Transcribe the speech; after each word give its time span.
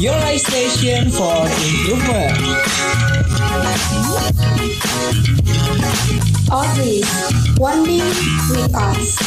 your 0.00 0.12
right 0.12 0.40
station 0.40 1.10
for 1.10 1.46
improvement. 1.66 2.38
Always 6.50 7.04
one 7.58 7.84
day 7.84 7.98
with 8.50 8.74
us. 8.74 9.18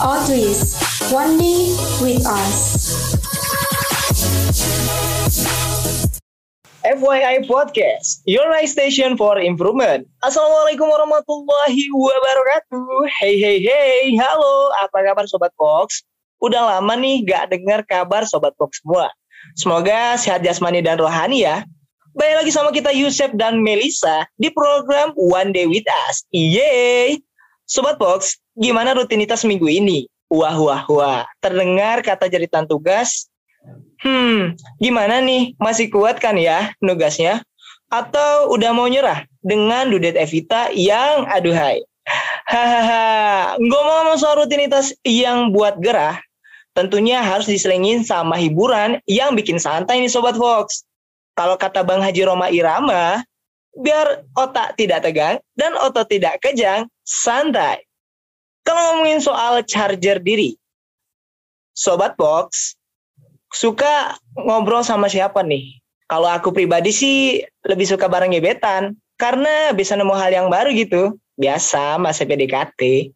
Always 0.00 0.80
one 1.10 1.38
day 1.38 1.76
with 2.00 2.26
us. 2.26 3.14
FYI 6.84 7.48
Podcast, 7.48 8.20
your 8.28 8.44
right 8.52 8.68
station 8.68 9.16
for 9.16 9.40
improvement. 9.40 10.04
Assalamualaikum 10.20 10.84
warahmatullahi 10.84 11.80
wabarakatuh. 11.96 13.08
Hey 13.08 13.40
hey 13.40 13.56
hey, 13.64 14.12
halo, 14.20 14.68
apa 14.84 15.00
kabar 15.00 15.24
Sobat 15.24 15.48
Fox? 15.56 16.04
Udah 16.44 16.76
lama 16.76 16.92
nih 17.00 17.24
gak 17.24 17.56
dengar 17.56 17.88
kabar 17.88 18.28
Sobat 18.28 18.52
Fox 18.60 18.84
semua. 18.84 19.08
Semoga 19.56 20.20
sehat 20.20 20.44
jasmani 20.44 20.84
dan 20.84 21.00
rohani 21.00 21.48
ya. 21.48 21.64
Baik 22.12 22.44
lagi 22.44 22.52
sama 22.52 22.68
kita 22.68 22.92
Yusuf 22.92 23.32
dan 23.32 23.64
Melisa 23.64 24.28
di 24.36 24.52
program 24.52 25.16
One 25.16 25.56
Day 25.56 25.64
With 25.64 25.88
Us. 26.04 26.28
Yeay! 26.36 27.16
Sobat 27.64 27.96
Fox, 27.96 28.36
gimana 28.60 28.92
rutinitas 28.92 29.40
minggu 29.48 29.72
ini? 29.72 30.04
Wah 30.28 30.60
wah 30.60 30.84
wah, 30.92 31.24
terdengar 31.40 32.04
kata 32.04 32.28
jeritan 32.28 32.68
tugas 32.68 33.32
Hmm, 34.04 34.52
gimana 34.76 35.24
nih? 35.24 35.56
Masih 35.56 35.88
kuat 35.88 36.20
kan 36.20 36.36
ya 36.36 36.76
nugasnya? 36.84 37.40
Atau 37.88 38.52
udah 38.52 38.76
mau 38.76 38.84
nyerah 38.84 39.24
dengan 39.40 39.88
Dudet 39.88 40.12
Evita 40.20 40.68
yang 40.76 41.24
aduhai? 41.24 41.80
Hahaha, 42.44 43.56
ngomong 43.56 44.20
soal 44.20 44.44
rutinitas 44.44 44.92
yang 45.08 45.56
buat 45.56 45.80
gerah, 45.80 46.20
tentunya 46.76 47.24
harus 47.24 47.48
diselingin 47.48 48.04
sama 48.04 48.36
hiburan 48.36 49.00
yang 49.08 49.32
bikin 49.32 49.56
santai 49.56 50.04
nih 50.04 50.12
Sobat 50.12 50.36
Fox. 50.36 50.84
Kalau 51.32 51.56
kata 51.56 51.80
Bang 51.80 52.04
Haji 52.04 52.28
Roma 52.28 52.52
Irama, 52.52 53.24
biar 53.72 54.28
otak 54.36 54.76
tidak 54.76 55.08
tegang 55.08 55.40
dan 55.56 55.72
otot 55.80 56.04
tidak 56.04 56.44
kejang, 56.44 56.84
santai. 57.08 57.80
Kalau 58.68 59.00
ngomongin 59.00 59.24
soal 59.24 59.64
charger 59.64 60.20
diri, 60.20 60.60
Sobat 61.72 62.20
Fox, 62.20 62.76
suka 63.54 64.18
ngobrol 64.34 64.82
sama 64.82 65.06
siapa 65.06 65.40
nih? 65.46 65.78
Kalau 66.10 66.28
aku 66.28 66.52
pribadi 66.52 66.92
sih 66.92 67.40
lebih 67.64 67.88
suka 67.88 68.10
bareng 68.10 68.34
gebetan 68.34 68.98
karena 69.16 69.72
bisa 69.72 69.96
nemu 69.96 70.12
hal 70.12 70.34
yang 70.34 70.48
baru 70.52 70.74
gitu. 70.74 71.16
Biasa 71.38 71.96
masa 71.98 72.28
PDKT. 72.28 73.10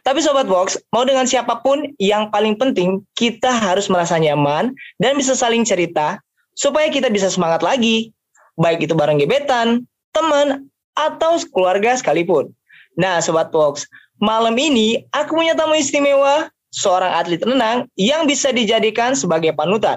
Tapi 0.00 0.18
Sobat 0.24 0.48
Box, 0.48 0.80
mau 0.96 1.04
dengan 1.04 1.28
siapa 1.28 1.60
pun 1.60 1.92
yang 2.00 2.32
paling 2.32 2.56
penting 2.56 3.04
kita 3.12 3.52
harus 3.52 3.92
merasa 3.92 4.16
nyaman 4.16 4.72
dan 4.96 5.12
bisa 5.14 5.36
saling 5.36 5.62
cerita 5.62 6.16
supaya 6.56 6.88
kita 6.88 7.12
bisa 7.12 7.28
semangat 7.28 7.60
lagi. 7.60 8.10
Baik 8.58 8.88
itu 8.88 8.96
bareng 8.96 9.20
gebetan, 9.20 9.84
teman, 10.10 10.66
atau 10.98 11.38
keluarga 11.54 11.94
sekalipun. 11.94 12.50
Nah 12.98 13.22
Sobat 13.22 13.54
Box, 13.54 13.86
malam 14.18 14.58
ini 14.58 15.06
aku 15.14 15.38
punya 15.38 15.54
tamu 15.54 15.78
istimewa 15.78 16.50
seorang 16.72 17.12
atlet 17.16 17.40
renang 17.40 17.88
yang 17.96 18.28
bisa 18.28 18.52
dijadikan 18.52 19.16
sebagai 19.16 19.52
panutan. 19.56 19.96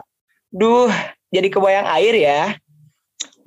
Duh, 0.51 0.91
jadi 1.31 1.47
kebayang 1.47 1.87
air 1.99 2.15
ya. 2.15 2.41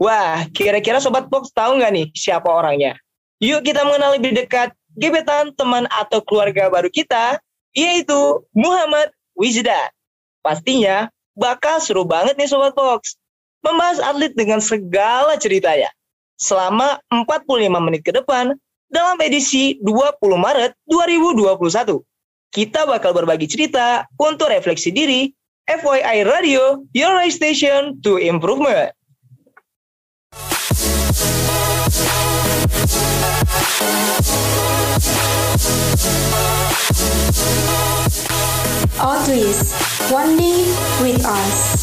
Wah, 0.00 0.44
kira-kira 0.50 0.98
Sobat 0.98 1.30
Box 1.30 1.52
tahu 1.54 1.80
nggak 1.80 1.92
nih 1.92 2.06
siapa 2.16 2.48
orangnya? 2.50 2.98
Yuk 3.38 3.62
kita 3.62 3.84
mengenal 3.84 4.16
lebih 4.16 4.34
dekat 4.34 4.72
gebetan, 4.96 5.52
teman, 5.54 5.84
atau 5.90 6.22
keluarga 6.22 6.70
baru 6.70 6.88
kita, 6.90 7.38
yaitu 7.74 8.42
Muhammad 8.54 9.10
Wijda. 9.34 9.90
Pastinya 10.40 11.10
bakal 11.34 11.82
seru 11.82 12.06
banget 12.06 12.38
nih 12.38 12.48
Sobat 12.48 12.74
Box. 12.74 13.18
Membahas 13.64 13.96
atlet 14.00 14.32
dengan 14.36 14.60
segala 14.60 15.40
ceritanya. 15.40 15.88
Selama 16.36 17.00
45 17.08 17.46
menit 17.80 18.02
ke 18.04 18.12
depan 18.12 18.52
dalam 18.92 19.16
edisi 19.22 19.80
20 19.80 20.20
Maret 20.36 20.76
2021 20.84 22.04
kita 22.54 22.86
bakal 22.86 23.10
berbagi 23.10 23.50
cerita 23.50 24.06
untuk 24.14 24.46
refleksi 24.46 24.94
diri. 24.94 25.34
FYI 25.66 26.22
Radio, 26.28 26.86
your 26.94 27.18
right 27.18 27.32
station 27.32 27.98
to 28.04 28.20
improvement. 28.20 28.94
Always 39.00 39.72
one 40.12 40.36
day 40.36 40.68
with 41.02 41.24
us. 41.24 41.74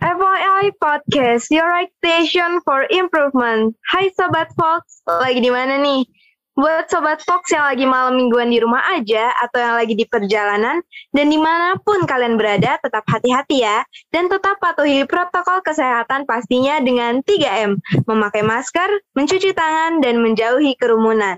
FYI 0.00 0.72
Podcast, 0.80 1.52
your 1.52 1.68
right 1.68 1.92
station 2.00 2.64
for 2.64 2.88
improvement. 2.88 3.76
Hai 3.84 4.08
Sobat 4.16 4.48
Fox, 4.56 5.04
lagi 5.04 5.44
di 5.44 5.52
mana 5.52 5.76
nih? 5.76 6.08
Buat 6.56 6.88
Sobat 6.88 7.20
Fox 7.20 7.52
yang 7.52 7.68
lagi 7.68 7.84
malam 7.84 8.16
mingguan 8.16 8.48
di 8.48 8.64
rumah 8.64 8.80
aja 8.96 9.28
atau 9.44 9.60
yang 9.60 9.76
lagi 9.76 9.92
di 9.92 10.08
perjalanan 10.08 10.80
dan 11.12 11.26
di 11.28 11.36
mana 11.36 11.76
pun 11.84 12.08
kalian 12.08 12.40
berada, 12.40 12.80
tetap 12.80 13.04
hati-hati 13.12 13.60
ya. 13.60 13.84
Dan 14.08 14.32
tetap 14.32 14.56
patuhi 14.56 15.04
protokol 15.04 15.60
kesehatan 15.60 16.24
pastinya 16.24 16.80
dengan 16.80 17.20
3M, 17.20 17.76
memakai 18.08 18.40
masker, 18.40 19.04
mencuci 19.12 19.52
tangan, 19.52 20.00
dan 20.00 20.24
menjauhi 20.24 20.80
kerumunan. 20.80 21.36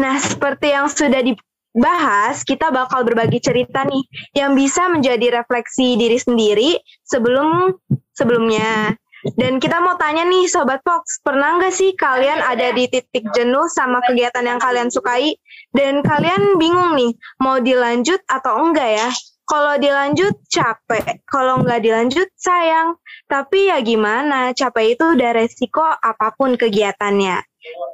Nah, 0.00 0.16
seperti 0.16 0.72
yang 0.72 0.88
sudah 0.88 1.20
di 1.20 1.36
bahas, 1.74 2.42
kita 2.42 2.74
bakal 2.74 3.06
berbagi 3.06 3.38
cerita 3.38 3.86
nih 3.86 4.04
yang 4.34 4.58
bisa 4.58 4.90
menjadi 4.90 5.42
refleksi 5.42 5.94
diri 5.94 6.18
sendiri 6.18 6.70
sebelum 7.06 7.74
sebelumnya. 8.14 8.94
Dan 9.20 9.60
kita 9.60 9.84
mau 9.84 10.00
tanya 10.00 10.24
nih 10.24 10.48
Sobat 10.48 10.80
Fox, 10.80 11.20
pernah 11.20 11.60
nggak 11.60 11.76
sih 11.76 11.92
kalian 11.92 12.40
ada 12.40 12.72
di 12.72 12.88
titik 12.88 13.28
jenuh 13.36 13.68
sama 13.68 14.00
kegiatan 14.08 14.40
yang 14.40 14.56
kalian 14.56 14.88
sukai 14.88 15.36
dan 15.76 16.00
kalian 16.00 16.56
bingung 16.56 16.96
nih 16.96 17.12
mau 17.36 17.60
dilanjut 17.60 18.24
atau 18.24 18.64
enggak 18.64 18.90
ya? 18.96 19.10
Kalau 19.44 19.76
dilanjut 19.82 20.40
capek, 20.46 21.26
kalau 21.26 21.60
nggak 21.60 21.82
dilanjut 21.82 22.30
sayang. 22.38 22.96
Tapi 23.26 23.68
ya 23.68 23.82
gimana, 23.82 24.54
capek 24.54 24.94
itu 24.94 25.04
udah 25.18 25.30
resiko 25.36 25.84
apa 25.84 26.32
pun 26.38 26.54
kegiatannya. 26.54 27.49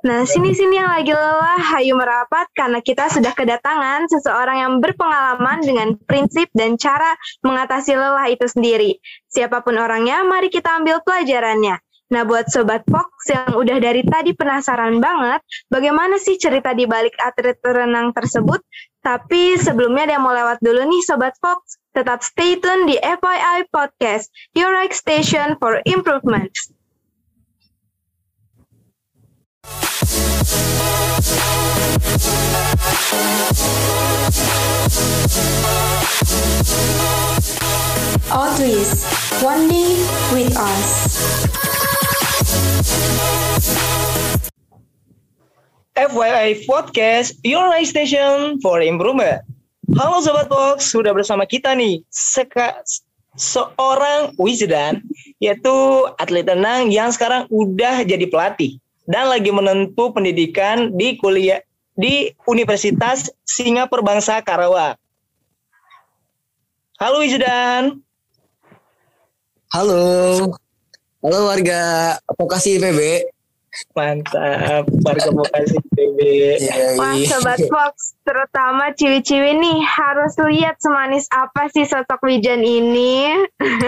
Nah, 0.06 0.22
sini-sini 0.22 0.78
yang 0.78 0.87
lagi 0.87 1.10
lelah, 1.10 1.59
hayu 1.59 1.99
merapat 1.99 2.47
karena 2.54 2.78
kita 2.78 3.10
sudah 3.10 3.34
kedatangan 3.34 4.06
seseorang 4.06 4.62
yang 4.62 4.72
berpengalaman 4.78 5.59
dengan 5.66 5.88
prinsip 6.06 6.47
dan 6.54 6.78
cara 6.78 7.19
mengatasi 7.43 7.99
lelah 7.99 8.31
itu 8.31 8.47
sendiri. 8.47 9.03
Siapa 9.27 9.66
pun 9.66 9.75
orangnya, 9.75 10.22
mari 10.22 10.54
kita 10.54 10.78
ambil 10.78 11.03
pelajarannya. 11.03 11.82
Nah, 12.06 12.22
buat 12.22 12.47
Sobat 12.47 12.87
Fox 12.87 13.10
yang 13.27 13.59
udah 13.59 13.82
dari 13.82 14.06
tadi 14.06 14.31
penasaran 14.31 15.03
banget, 15.03 15.43
bagaimana 15.66 16.22
sih 16.22 16.38
cerita 16.38 16.71
di 16.71 16.87
balik 16.87 17.19
atlet 17.19 17.59
renang 17.66 18.15
tersebut? 18.15 18.62
Tapi 19.03 19.59
sebelumnya 19.59 20.15
dia 20.15 20.19
mau 20.22 20.31
lewat 20.31 20.62
dulu 20.62 20.87
nih 20.87 21.03
Sobat 21.03 21.34
Fox. 21.43 21.83
Tetap 21.91 22.22
stay 22.22 22.62
tune 22.62 22.87
di 22.87 22.94
FYI 23.03 23.66
Podcast, 23.75 24.31
your 24.54 24.71
right 24.71 24.94
station 24.94 25.59
for 25.59 25.83
improvement. 25.83 26.54
Always 38.30 39.03
one 39.42 39.66
day 39.66 39.97
with 40.34 40.54
us. 40.54 40.86
FYI 45.97 46.69
Podcast, 46.69 47.41
your 47.42 47.66
right 47.66 47.89
station 47.89 48.60
for 48.60 48.84
improvement. 48.84 49.42
Halo 49.97 50.21
Sobat 50.21 50.47
Box, 50.53 50.92
sudah 50.92 51.10
bersama 51.16 51.48
kita 51.48 51.72
nih 51.72 52.04
Seka, 52.12 52.84
seorang 53.34 54.36
Wisdan, 54.36 55.01
yaitu 55.41 55.74
atlet 56.21 56.45
renang 56.45 56.92
yang 56.92 57.09
sekarang 57.10 57.48
udah 57.48 58.04
jadi 58.04 58.28
pelatih 58.28 58.77
dan 59.06 59.30
lagi 59.30 59.54
menempuh 59.54 60.10
pendidikan 60.10 60.92
di 60.92 61.14
kuliah 61.16 61.62
di 61.97 62.34
Universitas 62.44 63.30
Singapura 63.47 64.03
Bangsa 64.03 64.42
Karawang. 64.42 64.98
Halo 66.98 67.22
Wijdan. 67.22 68.03
Halo. 69.70 70.03
Halo 71.22 71.38
warga 71.48 72.14
Vokasi 72.36 72.76
IPB. 72.76 73.32
Mantap, 73.92 74.88
warga 75.04 75.30
Bekasi 75.32 75.76
BB. 75.92 76.20
Wah, 76.97 77.12
Yoi. 77.12 77.28
Sobat 77.28 77.60
Fox, 77.68 78.16
terutama 78.24 78.92
ciwi-ciwi 78.97 79.52
nih 79.56 79.78
harus 79.84 80.32
lihat 80.48 80.80
semanis 80.80 81.28
apa 81.28 81.68
sih 81.68 81.84
sosok 81.84 82.24
Wijan 82.24 82.64
ini. 82.64 83.36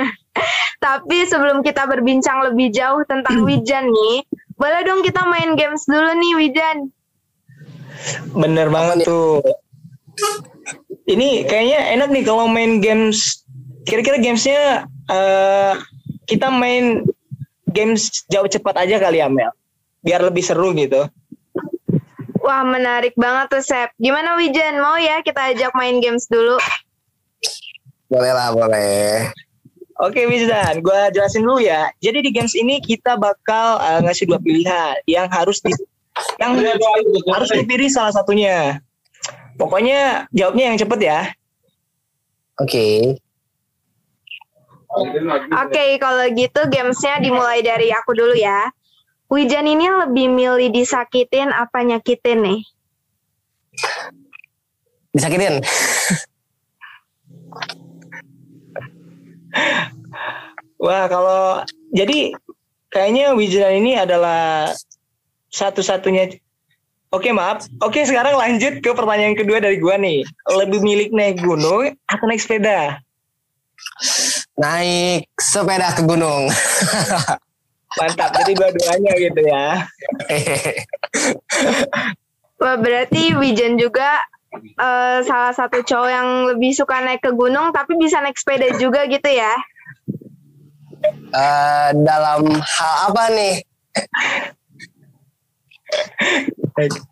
Tapi 0.84 1.24
sebelum 1.24 1.64
kita 1.64 1.88
berbincang 1.88 2.52
lebih 2.52 2.68
jauh 2.68 3.02
tentang 3.08 3.42
Wijan 3.48 3.88
nih, 3.88 4.28
boleh 4.58 4.80
dong 4.84 5.06
kita 5.06 5.22
main 5.24 5.54
games 5.54 5.86
dulu 5.86 6.10
nih 6.18 6.32
Wijan. 6.36 6.78
Bener 8.34 8.68
banget 8.68 9.06
tuh. 9.06 9.40
Ini 11.08 11.48
kayaknya 11.48 11.96
enak 11.96 12.08
nih 12.12 12.24
kalau 12.26 12.50
main 12.50 12.82
games. 12.82 13.46
Kira-kira 13.88 14.20
gamesnya 14.20 14.84
eh 15.08 15.72
kita 16.28 16.52
main 16.52 17.08
games 17.72 18.26
jauh 18.28 18.44
cepat 18.44 18.84
aja 18.84 19.00
kali 19.00 19.24
ya 19.24 19.32
Mel. 19.32 19.48
Biar 20.04 20.20
lebih 20.20 20.44
seru 20.44 20.76
gitu. 20.76 21.08
Wah, 22.38 22.62
menarik 22.64 23.12
banget 23.18 23.50
tuh 23.50 23.64
Sep. 23.64 23.92
Gimana 23.96 24.36
Wijan? 24.36 24.80
Mau 24.80 24.96
ya 24.96 25.20
kita 25.24 25.52
ajak 25.52 25.72
main 25.74 26.00
games 26.00 26.28
dulu? 26.30 26.56
Boleh 28.08 28.32
lah, 28.32 28.54
boleh. 28.56 29.28
Oke 29.98 30.30
Wizdan, 30.30 30.78
gue 30.78 31.00
jelasin 31.10 31.42
dulu 31.42 31.58
ya. 31.58 31.90
Jadi 31.98 32.22
di 32.22 32.30
games 32.30 32.54
ini 32.54 32.78
kita 32.78 33.18
bakal 33.18 33.82
eh, 33.82 33.98
ngasih 34.06 34.30
dua 34.30 34.38
pilihan 34.38 34.94
yang 35.10 35.26
harus 35.26 35.58
di 35.58 35.74
yang 36.38 36.54
harus 37.34 37.50
dipilih 37.50 37.90
salah 37.90 38.14
satunya. 38.14 38.78
Pokoknya 39.58 40.30
jawabnya 40.30 40.70
yang 40.70 40.78
cepet 40.78 41.00
ya. 41.02 41.20
Oke. 42.62 43.18
Oke, 45.50 45.84
kalau 45.98 46.26
gitu 46.30 46.60
gamesnya 46.70 47.18
dimulai 47.18 47.66
dari 47.66 47.90
aku 47.90 48.14
dulu 48.14 48.38
ya. 48.38 48.70
Wijan 49.28 49.66
ini 49.66 49.90
lebih 49.90 50.30
milih 50.30 50.70
disakitin 50.72 51.50
apa 51.50 51.82
nyakitin 51.82 52.38
nih? 52.38 52.60
Disakitin. 55.10 55.58
Wah 60.78 61.10
kalau 61.10 61.66
jadi 61.90 62.30
kayaknya 62.92 63.34
Wizdan 63.34 63.82
ini 63.82 63.98
adalah 63.98 64.70
satu-satunya. 65.50 66.38
Oke 67.08 67.32
maaf. 67.32 67.64
Oke 67.80 68.04
sekarang 68.04 68.36
lanjut 68.36 68.84
ke 68.84 68.90
pertanyaan 68.92 69.32
kedua 69.32 69.64
dari 69.64 69.80
gua 69.80 69.96
nih. 69.96 70.28
Lebih 70.44 70.80
milik 70.84 71.10
naik 71.10 71.40
gunung 71.40 71.96
atau 72.04 72.24
naik 72.28 72.44
sepeda? 72.44 73.00
Naik 74.60 75.24
sepeda 75.40 75.96
ke 75.96 76.04
gunung. 76.04 76.52
Mantap. 77.96 78.30
Jadi 78.44 78.52
dua-duanya 78.52 79.12
gitu 79.16 79.40
ya. 79.40 79.66
Wah, 82.60 82.76
berarti 82.76 83.38
Wijan 83.38 83.78
juga 83.78 84.18
eh, 84.56 85.18
salah 85.24 85.52
satu 85.52 85.84
cowok 85.84 86.10
yang 86.10 86.28
lebih 86.54 86.72
suka 86.72 87.00
naik 87.04 87.20
ke 87.20 87.32
gunung 87.32 87.70
tapi 87.72 87.96
bisa 87.96 88.20
naik 88.20 88.38
sepeda 88.38 88.72
juga 88.80 89.04
gitu 89.06 89.28
ya. 89.28 89.52
Eh, 91.28 91.88
dalam 92.02 92.48
hal 92.48 92.94
apa 93.12 93.24
nih? 93.32 93.54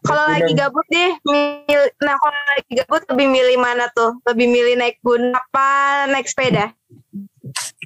Kalau 0.07 0.25
lagi 0.31 0.53
gabut 0.55 0.87
deh, 0.93 1.11
mil- 1.27 1.95
nah 1.99 2.15
kalau 2.21 2.41
lagi 2.55 2.73
gabut 2.77 3.03
lebih 3.11 3.27
milih 3.33 3.57
mana 3.59 3.89
tuh? 3.93 4.15
Lebih 4.29 4.47
milih 4.47 4.75
naik 4.79 4.97
gunung 5.03 5.35
apa 5.35 5.69
naik 6.13 6.29
sepeda? 6.29 6.71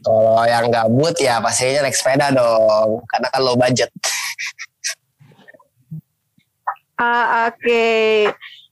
Kalau 0.04 0.44
yang 0.44 0.68
gabut 0.72 1.14
ya 1.20 1.38
pastinya 1.40 1.86
naik 1.86 1.96
sepeda 1.96 2.32
dong. 2.34 3.00
Karena 3.08 3.26
kan 3.32 3.40
low 3.40 3.56
budget. 3.56 3.88
Ah, 7.00 7.48
Oke, 7.48 8.28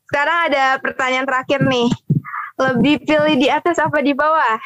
sekarang 0.08 0.38
ada 0.49 0.64
pertanyaan 0.81 1.26
terakhir 1.28 1.60
nih. 1.62 1.88
Lebih 2.58 2.94
pilih 3.06 3.37
di 3.38 3.49
atas 3.49 3.78
apa 3.78 4.00
di 4.00 4.10
bawah? 4.12 4.56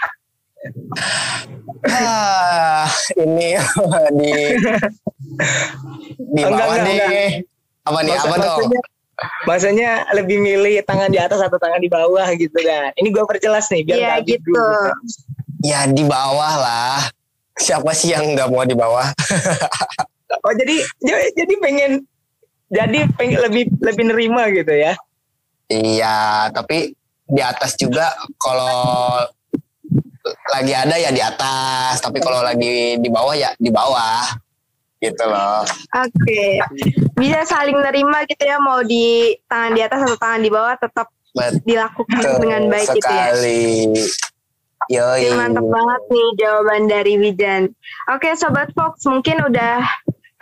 Ah, 1.85 2.87
ini 3.19 3.59
di 4.19 4.33
di 6.33 6.41
bawah 6.41 6.73
enggak, 6.73 6.87
nih. 6.87 6.95
enggak. 6.97 7.11
Apa 7.83 7.99
nih? 8.01 8.13
Maksud- 8.15 8.31
apa 8.31 8.37
dong? 8.39 8.71
maksudnya, 9.47 9.91
lebih 10.15 10.41
milih 10.41 10.83
tangan 10.83 11.07
di 11.07 11.19
atas 11.21 11.39
atau 11.39 11.55
tangan 11.55 11.79
di 11.79 11.87
bawah 11.87 12.27
gitu 12.33 12.55
kan. 12.59 12.91
Ini 12.97 13.09
gue 13.11 13.23
perjelas 13.23 13.69
nih 13.69 13.83
biar 13.85 13.97
Iya 13.97 14.07
nggak 14.09 14.21
gitu. 14.25 14.51
ambigu. 14.51 14.71
Ya 15.63 15.81
di 15.87 16.03
bawah 16.03 16.55
lah. 16.57 16.99
Siapa 17.55 17.93
sih 17.93 18.11
yang 18.11 18.33
nggak 18.33 18.49
mau 18.49 18.63
di 18.63 18.75
bawah? 18.75 19.11
Oh 20.43 20.55
jadi 20.57 20.75
jadi 20.99 21.29
jadi 21.37 21.55
pengen 21.61 21.93
jadi 22.73 23.05
pengen 23.15 23.37
lebih 23.45 23.69
lebih 23.85 24.05
nerima 24.09 24.49
gitu 24.49 24.73
ya. 24.73 24.97
Iya, 25.69 26.51
tapi 26.55 26.95
di 27.27 27.43
atas 27.43 27.79
juga 27.79 28.13
kalau 28.37 29.23
lagi 30.55 30.73
ada 30.75 30.95
ya 30.99 31.11
di 31.11 31.23
atas, 31.23 31.99
tapi 32.03 32.23
kalau 32.23 32.43
lagi 32.45 32.99
di 32.99 33.09
bawah 33.11 33.35
ya 33.35 33.51
di 33.59 33.71
bawah. 33.71 34.23
Gitu 35.03 35.25
loh. 35.27 35.67
Oke, 35.99 36.63
bisa 37.19 37.43
saling 37.43 37.75
nerima 37.75 38.23
gitu 38.31 38.47
ya 38.47 38.63
mau 38.63 38.87
di 38.87 39.35
tangan 39.51 39.75
di 39.75 39.83
atas 39.83 39.99
atau 40.07 40.15
tangan 40.15 40.39
di 40.39 40.51
bawah 40.51 40.79
tetap 40.79 41.11
Betul 41.35 41.59
dilakukan 41.67 42.23
dengan 42.39 42.63
baik 42.71 42.87
gitu 42.95 43.11
ya. 43.11 43.35
sekali. 43.35 43.63
Yoi. 44.91 45.31
Mantap 45.35 45.67
banget 45.67 46.03
nih 46.11 46.29
jawaban 46.39 46.83
dari 46.87 47.15
Wijan. 47.19 47.63
Oke, 48.15 48.35
Sobat 48.39 48.71
Fox, 48.79 49.03
mungkin 49.07 49.43
udah 49.47 49.83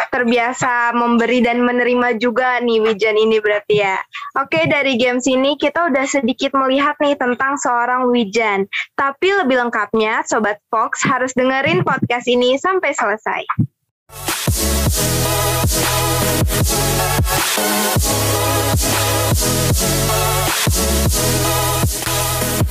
terbiasa 0.09 0.97
memberi 0.97 1.45
dan 1.45 1.61
menerima 1.61 2.17
juga 2.17 2.57
nih 2.65 2.81
Wijan 2.81 3.21
ini 3.21 3.37
berarti 3.37 3.85
ya. 3.85 4.01
Oke, 4.41 4.65
dari 4.65 4.97
games 4.97 5.29
ini 5.29 5.61
kita 5.61 5.93
udah 5.93 6.09
sedikit 6.09 6.57
melihat 6.57 6.97
nih 6.97 7.21
tentang 7.21 7.61
seorang 7.61 8.09
Wijan. 8.09 8.65
Tapi 8.97 9.29
lebih 9.45 9.61
lengkapnya, 9.69 10.25
Sobat 10.25 10.57
Fox 10.73 11.05
harus 11.05 11.37
dengerin 11.37 11.85
podcast 11.85 12.25
ini 12.25 12.57
sampai 12.57 12.97
selesai. 12.97 13.45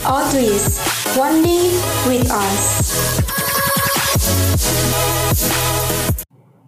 Always 0.05 0.79
one 1.15 1.43
day 1.43 1.69
with 2.07 2.25
us. 2.31 3.19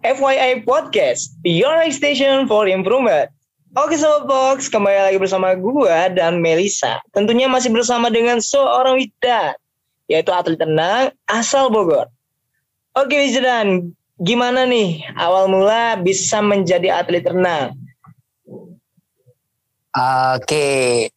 FYI 0.02 0.66
Podcast, 0.66 1.38
your 1.46 1.78
station 1.94 2.50
for 2.50 2.66
improvement. 2.66 3.30
Oke 3.72 3.96
Sobat 3.96 4.28
Box, 4.28 4.68
kembali 4.68 5.10
lagi 5.10 5.18
bersama 5.22 5.56
gua 5.56 6.12
dan 6.12 6.44
Melisa. 6.44 7.00
Tentunya 7.16 7.48
masih 7.48 7.72
bersama 7.72 8.12
dengan 8.12 8.42
seorang 8.42 9.00
Widan, 9.00 9.56
yaitu 10.10 10.28
atlet 10.34 10.60
tenang 10.60 11.14
asal 11.24 11.72
Bogor. 11.72 12.12
Oke 12.92 13.16
Widan, 13.16 13.96
gimana 14.20 14.68
nih 14.68 15.06
awal 15.16 15.48
mula 15.48 15.96
bisa 15.96 16.44
menjadi 16.44 17.00
atlet 17.00 17.24
renang? 17.24 17.72
Oke, 20.36 21.08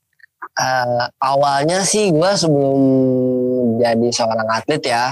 Eh, 0.55 1.05
awalnya 1.19 1.83
sih 1.83 2.15
gue 2.15 2.31
sebelum 2.31 2.79
jadi 3.75 4.07
seorang 4.07 4.47
atlet 4.47 4.83
ya, 4.87 5.11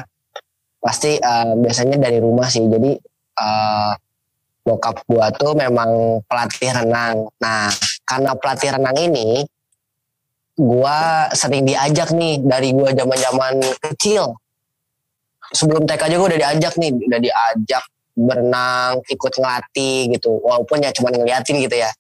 pasti 0.80 1.20
eh, 1.20 1.52
biasanya 1.60 2.00
dari 2.00 2.24
rumah 2.24 2.48
sih. 2.48 2.64
Jadi 2.64 2.96
eh, 3.38 3.94
bokap 4.64 5.04
gue 5.04 5.26
tuh 5.38 5.54
memang 5.54 6.24
pelatih 6.26 6.72
renang. 6.72 7.28
Nah, 7.38 7.68
karena 8.08 8.32
pelatih 8.40 8.70
renang 8.80 8.98
ini, 8.98 9.44
gue 10.56 11.00
sering 11.36 11.68
diajak 11.68 12.16
nih 12.16 12.40
dari 12.40 12.72
gue 12.72 12.90
zaman-zaman 12.96 13.60
kecil. 13.92 14.40
Sebelum 15.54 15.86
TK 15.86 16.02
aja 16.10 16.16
gue 16.18 16.28
udah 16.34 16.42
diajak 16.42 16.74
nih, 16.80 16.90
udah 16.96 17.20
diajak 17.22 17.84
berenang, 18.16 19.04
ikut 19.06 19.34
ngelatih 19.38 20.16
gitu. 20.16 20.32
Walaupun 20.42 20.82
ya 20.82 20.96
cuma 20.96 21.12
ngeliatin 21.12 21.60
gitu 21.62 21.76
ya. 21.78 21.92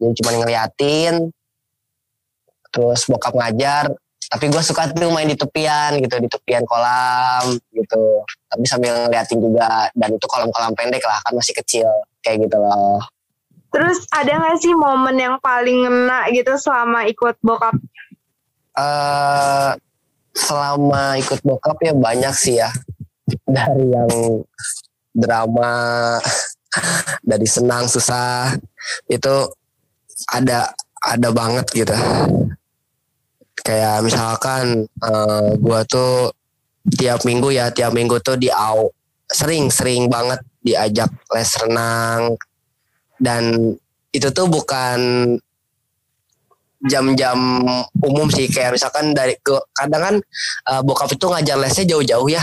Jadi 0.00 0.12
cuma 0.20 0.30
ngeliatin, 0.32 1.30
terus 2.72 3.04
bokap 3.06 3.36
ngajar 3.36 3.94
tapi 4.30 4.46
gue 4.46 4.62
suka 4.62 4.86
tuh 4.94 5.10
main 5.10 5.26
di 5.26 5.34
tepian 5.34 5.98
gitu 5.98 6.22
di 6.22 6.30
tepian 6.30 6.62
kolam 6.62 7.50
gitu. 7.74 8.22
Tapi 8.46 8.62
sambil 8.62 8.94
ngeliatin 9.10 9.42
juga 9.42 9.90
dan 9.90 10.14
itu 10.14 10.26
kolam-kolam 10.30 10.70
pendek 10.78 11.02
lah 11.02 11.18
kan 11.26 11.34
masih 11.34 11.50
kecil 11.58 11.90
kayak 12.22 12.46
gitu 12.46 12.62
loh. 12.62 13.02
Terus 13.74 14.06
ada 14.14 14.30
nggak 14.38 14.62
sih 14.62 14.70
momen 14.70 15.18
yang 15.18 15.34
paling 15.42 15.82
ngena 15.82 16.30
gitu 16.30 16.54
selama 16.54 17.10
ikut 17.10 17.36
bokap? 17.42 17.74
eh 18.70 19.70
selama 20.30 21.18
ikut 21.18 21.42
bokap 21.42 21.82
ya 21.82 21.90
banyak 21.90 22.34
sih 22.38 22.62
ya. 22.62 22.70
Dari 23.50 23.90
yang 23.90 24.46
drama 25.10 25.74
dari 27.34 27.46
senang 27.50 27.90
susah 27.90 28.54
itu 29.10 29.34
ada 30.30 30.70
ada 31.02 31.28
banget 31.34 31.66
gitu 31.74 31.98
kayak 33.62 34.04
misalkan 34.04 34.84
eh, 34.86 35.50
gua 35.60 35.84
tuh 35.84 36.32
tiap 36.96 37.22
minggu 37.28 37.52
ya 37.52 37.68
tiap 37.70 37.92
minggu 37.92 38.18
tuh 38.24 38.40
di 38.40 38.48
au 38.48 38.88
sering 39.30 39.70
sering 39.70 40.10
banget 40.10 40.40
diajak 40.60 41.10
les 41.30 41.50
renang. 41.62 42.36
Dan 43.20 43.76
itu 44.10 44.28
tuh 44.32 44.48
bukan 44.48 44.98
jam-jam 46.80 47.36
umum 48.00 48.32
sih 48.32 48.48
kayak 48.48 48.80
misalkan 48.80 49.12
dari 49.12 49.36
ke 49.36 49.52
kadang 49.76 50.00
kan 50.00 50.16
uh, 50.72 50.80
bokap 50.80 51.12
itu 51.12 51.28
ngajar 51.28 51.60
lesnya 51.60 51.84
jauh-jauh 51.96 52.28
ya. 52.32 52.42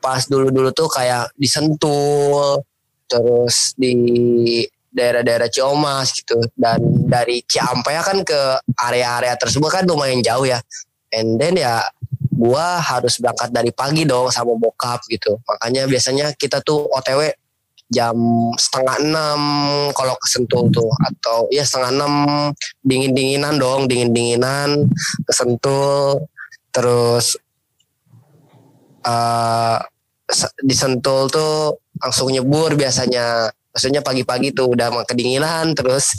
Pas 0.00 0.24
dulu-dulu 0.26 0.72
tuh 0.74 0.88
kayak 0.90 1.30
di 1.36 1.46
Sentul 1.46 2.64
terus 3.06 3.76
di 3.76 4.64
daerah-daerah 4.90 5.48
Ciomas 5.48 6.12
gitu. 6.14 6.36
Dan 6.54 7.06
dari 7.06 7.42
Ciampea 7.46 8.02
kan 8.02 8.18
ke 8.26 8.40
area-area 8.76 9.34
tersebut 9.38 9.70
kan 9.70 9.84
lumayan 9.86 10.20
jauh 10.20 10.44
ya. 10.44 10.58
And 11.10 11.38
then 11.38 11.58
ya 11.58 11.82
gua 12.30 12.78
harus 12.78 13.18
berangkat 13.18 13.50
dari 13.50 13.70
pagi 13.74 14.06
dong 14.06 14.30
sama 14.30 14.54
bokap 14.54 15.02
gitu. 15.10 15.38
Makanya 15.46 15.86
biasanya 15.86 16.26
kita 16.34 16.62
tuh 16.62 16.86
OTW 16.90 17.34
jam 17.90 18.14
setengah 18.54 19.02
enam 19.02 19.40
kalau 19.94 20.14
ke 20.18 20.26
Sentul 20.30 20.70
tuh. 20.70 20.90
Atau 21.06 21.50
ya 21.50 21.66
setengah 21.66 21.90
enam 21.90 22.14
dingin 22.82 23.12
dinginan 23.14 23.58
dong 23.58 23.90
dingin 23.90 24.14
dinginan 24.14 24.86
ke 25.26 25.32
Sentul 25.34 26.30
terus 26.70 27.34
eh 29.02 29.78
se- 30.30 30.54
di 30.62 30.74
Sentul 30.74 31.26
tuh 31.26 31.82
langsung 31.98 32.30
nyebur 32.30 32.78
biasanya 32.78 33.50
maksudnya 33.70 34.02
pagi-pagi 34.02 34.54
tuh 34.54 34.70
udah 34.74 34.90
mau 34.90 35.02
kedinginan 35.06 35.74
terus 35.74 36.14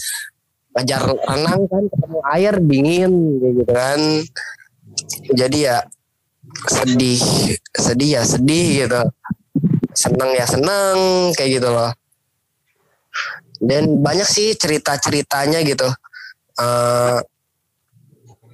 ngajar 0.71 1.03
renang 1.03 1.67
kan 1.67 1.83
ketemu 1.91 2.19
air 2.31 2.53
dingin 2.63 3.13
gitu 3.43 3.63
kan. 3.67 3.99
Jadi 5.35 5.57
ya 5.67 5.83
sedih 6.67 7.21
sedih 7.75 8.09
ya 8.19 8.23
sedih 8.23 8.67
gitu. 8.87 9.01
Seneng 9.91 10.31
ya 10.35 10.47
seneng 10.47 11.31
kayak 11.35 11.59
gitu 11.59 11.69
loh. 11.71 11.91
Dan 13.61 13.99
banyak 13.99 14.25
sih 14.25 14.55
cerita 14.55 14.95
ceritanya 14.97 15.59
gitu. 15.61 15.85
Eh 16.59 17.19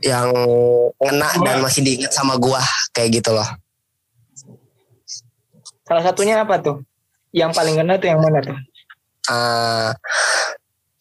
yang 0.06 0.30
ngena 1.02 1.30
dan 1.42 1.58
masih 1.58 1.82
diingat 1.82 2.14
sama 2.14 2.38
gua 2.38 2.62
kayak 2.94 3.22
gitu 3.22 3.34
loh. 3.34 3.50
Salah 5.86 6.04
satunya 6.06 6.42
apa 6.46 6.62
tuh? 6.62 6.86
Yang 7.34 7.52
paling 7.58 7.76
kena 7.82 7.98
tuh 7.98 8.08
yang 8.10 8.22
mana 8.22 8.42
tuh? 8.46 8.58
Eh, 9.28 9.92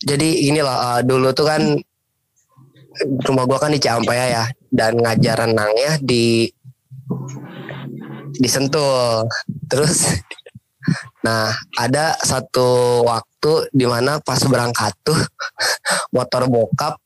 jadi 0.02 0.28
ini 0.50 0.58
loh 0.58 0.74
eh, 0.74 1.00
dulu 1.06 1.30
tuh 1.30 1.46
kan 1.46 1.62
rumah 3.22 3.44
gua 3.46 3.58
kan 3.60 3.70
di 3.70 3.78
Ciampea 3.78 4.26
ya 4.26 4.44
dan 4.72 4.98
ngajar 4.98 5.46
renangnya 5.46 6.02
di 6.02 6.50
di 8.34 8.48
Sentul. 8.50 9.30
Terus 9.70 10.10
nah 11.26 11.50
ada 11.78 12.14
satu 12.22 13.02
waktu 13.02 13.74
di 13.74 13.86
mana 13.90 14.22
pas 14.22 14.38
berangkat 14.46 14.94
tuh 15.06 15.18
motor 16.16 16.50
bokap 16.50 16.98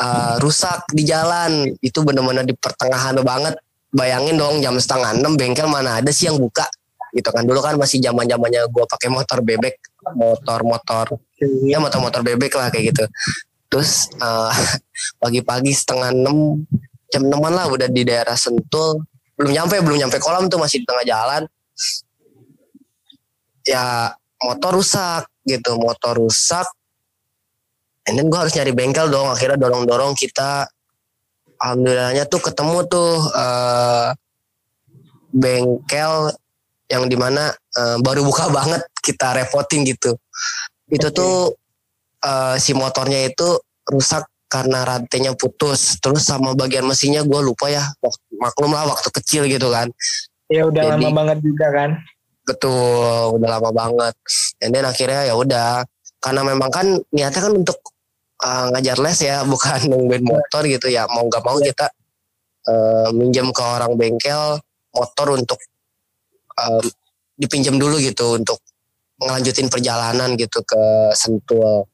eh, 0.00 0.34
rusak 0.40 0.88
di 0.96 1.04
jalan. 1.04 1.68
Itu 1.84 2.00
bener-bener 2.00 2.48
di 2.48 2.56
pertengahan 2.56 3.16
banget. 3.20 3.60
Bayangin 3.96 4.36
dong 4.36 4.60
jam 4.60 4.76
setengah 4.76 5.16
enam 5.16 5.36
bengkel 5.36 5.68
mana 5.68 6.00
ada 6.00 6.10
sih 6.12 6.28
yang 6.28 6.40
buka? 6.40 6.64
Gitu 7.12 7.28
kan 7.32 7.44
dulu 7.44 7.64
kan 7.64 7.80
masih 7.80 8.00
zaman 8.00 8.28
zamannya 8.28 8.68
gua 8.72 8.84
pakai 8.84 9.08
motor 9.08 9.40
bebek 9.40 9.95
motor-motor. 10.14 11.18
Ya 11.66 11.82
motor-motor 11.82 12.22
bebek 12.22 12.54
lah 12.54 12.70
kayak 12.70 12.94
gitu. 12.94 13.04
Terus 13.72 14.12
eh, 14.14 14.52
pagi-pagi 15.22 15.72
setengah 15.74 16.14
enam 16.14 16.62
jam 17.10 17.22
enaman 17.26 17.54
lah 17.54 17.66
udah 17.70 17.88
di 17.90 18.06
daerah 18.06 18.38
Sentul. 18.38 19.02
Belum 19.34 19.52
nyampe 19.52 19.80
belum 19.82 19.98
nyampe 20.06 20.22
kolam 20.22 20.46
tuh 20.46 20.60
masih 20.62 20.82
di 20.82 20.86
tengah 20.86 21.04
jalan. 21.06 21.42
Ya 23.66 24.14
motor 24.42 24.78
rusak 24.78 25.26
gitu. 25.42 25.74
Motor 25.80 26.22
rusak. 26.22 26.66
Then 28.06 28.30
gue 28.30 28.38
harus 28.38 28.54
nyari 28.54 28.70
bengkel 28.70 29.10
dong 29.10 29.26
akhirnya 29.34 29.58
dorong-dorong 29.58 30.14
kita. 30.14 30.70
Alhamdulillahnya 31.56 32.28
tuh 32.30 32.38
ketemu 32.38 32.78
tuh 32.86 33.12
eh, 33.34 34.08
bengkel 35.34 36.30
yang 36.86 37.10
di 37.10 37.16
mana 37.18 37.50
eh, 37.52 37.96
baru 38.00 38.22
buka 38.26 38.50
banget 38.56 38.82
kita 39.02 39.36
repotin 39.36 39.86
gitu. 39.86 40.14
Itu 40.86 41.08
Oke. 41.10 41.16
tuh 41.16 41.34
eh, 42.22 42.56
si 42.62 42.72
motornya 42.74 43.26
itu 43.26 43.58
rusak 43.86 44.26
karena 44.46 44.86
rantainya 44.86 45.34
putus. 45.34 45.98
Terus 45.98 46.22
sama 46.22 46.54
bagian 46.54 46.86
mesinnya 46.86 47.26
gue 47.26 47.40
lupa 47.42 47.66
ya 47.66 47.82
maklum 48.38 48.74
lah 48.74 48.86
waktu 48.86 49.10
kecil 49.10 49.42
gitu 49.50 49.70
kan. 49.70 49.90
Ya 50.46 50.62
udah 50.66 50.94
Jadi- 50.94 51.10
lama 51.10 51.26
banget 51.26 51.38
juga 51.42 51.68
kan. 51.74 51.90
betul 52.46 53.42
udah 53.42 53.58
lama 53.58 53.70
banget. 53.74 54.14
Dan 54.62 54.70
then 54.70 54.86
akhirnya 54.86 55.26
ya 55.26 55.34
udah 55.34 55.82
karena 56.22 56.46
memang 56.46 56.70
kan 56.70 56.86
niatnya 57.10 57.42
kan 57.42 57.52
untuk 57.58 57.74
uh, 58.38 58.70
ngajar 58.70 59.02
les 59.02 59.18
ya 59.18 59.42
bukan 59.50 59.90
nungguin 59.90 60.22
motor 60.22 60.62
gitu. 60.70 60.86
Ya 60.86 61.10
mau 61.10 61.26
nggak 61.26 61.42
mau 61.42 61.58
kita 61.58 61.90
uh, 62.70 63.10
minjem 63.10 63.50
ke 63.50 63.62
orang 63.66 63.98
bengkel 63.98 64.62
motor 64.94 65.34
untuk 65.34 65.58
um, 66.60 66.84
dipinjam 67.36 67.76
dulu 67.76 68.00
gitu 68.00 68.40
untuk 68.40 68.58
ngelanjutin 69.20 69.68
perjalanan 69.72 70.36
gitu 70.36 70.60
ke 70.64 70.82
Sentul 71.16 71.88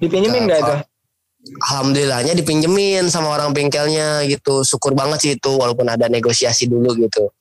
Dipinjemin 0.00 0.44
Ke- 0.44 0.46
nggak 0.48 0.60
itu? 0.60 0.76
alhamdulillahnya 1.40 2.36
dipinjemin 2.36 3.08
sama 3.08 3.32
orang 3.32 3.56
bengkelnya 3.56 4.28
gitu 4.28 4.60
syukur 4.60 4.92
banget 4.92 5.18
sih 5.24 5.32
itu 5.40 5.56
walaupun 5.56 5.88
ada 5.88 6.04
negosiasi 6.12 6.68
dulu 6.68 6.92
gitu 7.00 7.32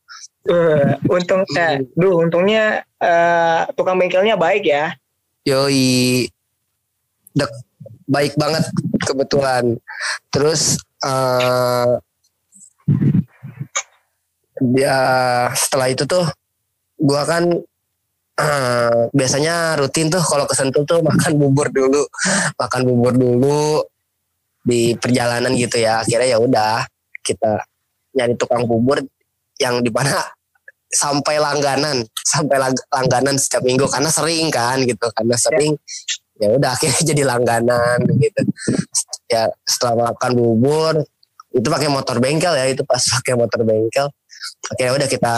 Eh, 0.48 0.96
untung, 1.12 1.44
eh, 1.60 1.84
duh, 2.00 2.24
untungnya 2.24 2.82
eh, 2.98 3.62
tukang 3.76 4.00
bengkelnya 4.00 4.40
baik 4.40 4.64
ya. 4.66 4.96
Yoi. 5.44 6.26
Dek, 7.36 7.52
baik 8.08 8.34
banget 8.40 8.64
kebetulan. 9.04 9.78
Terus 10.32 10.80
eh 11.06 11.92
dia 14.60 14.98
setelah 15.56 15.88
itu 15.92 16.04
tuh 16.04 16.26
gua 17.00 17.24
kan 17.24 17.44
eh, 18.40 19.02
biasanya 19.18 19.80
rutin 19.80 20.12
tuh 20.12 20.22
kalau 20.22 20.46
ke 20.46 20.56
Sentul 20.56 20.84
tuh 20.84 21.00
makan 21.02 21.40
bubur 21.40 21.72
dulu, 21.72 22.04
makan 22.60 22.82
bubur 22.86 23.14
dulu 23.16 23.84
di 24.64 24.94
perjalanan 25.00 25.56
gitu 25.56 25.80
ya. 25.80 26.04
Akhirnya 26.04 26.36
ya 26.36 26.38
udah 26.40 26.84
kita 27.24 27.64
nyari 28.16 28.36
tukang 28.36 28.68
bubur 28.68 29.00
yang 29.60 29.84
di 29.84 29.92
mana 29.92 30.24
sampai 30.90 31.38
langganan, 31.38 32.02
sampai 32.26 32.58
lang- 32.58 32.86
langganan 32.90 33.38
setiap 33.38 33.62
minggu 33.62 33.86
karena 33.86 34.10
sering 34.10 34.50
kan 34.50 34.82
gitu, 34.82 35.06
karena 35.14 35.36
sering 35.38 35.78
ya 36.40 36.56
udah 36.56 36.72
akhirnya 36.74 37.02
jadi 37.14 37.24
langganan 37.28 38.00
gitu. 38.18 38.42
Ya 39.30 39.52
setelah 39.68 40.12
makan 40.12 40.32
bubur 40.34 40.94
itu 41.50 41.66
pakai 41.66 41.90
motor 41.90 42.22
bengkel 42.22 42.54
ya 42.54 42.66
itu 42.70 42.86
pas 42.86 43.02
pakai 43.02 43.34
motor 43.34 43.66
bengkel 43.66 44.06
akhirnya 44.74 44.94
udah 45.04 45.10
kita 45.10 45.34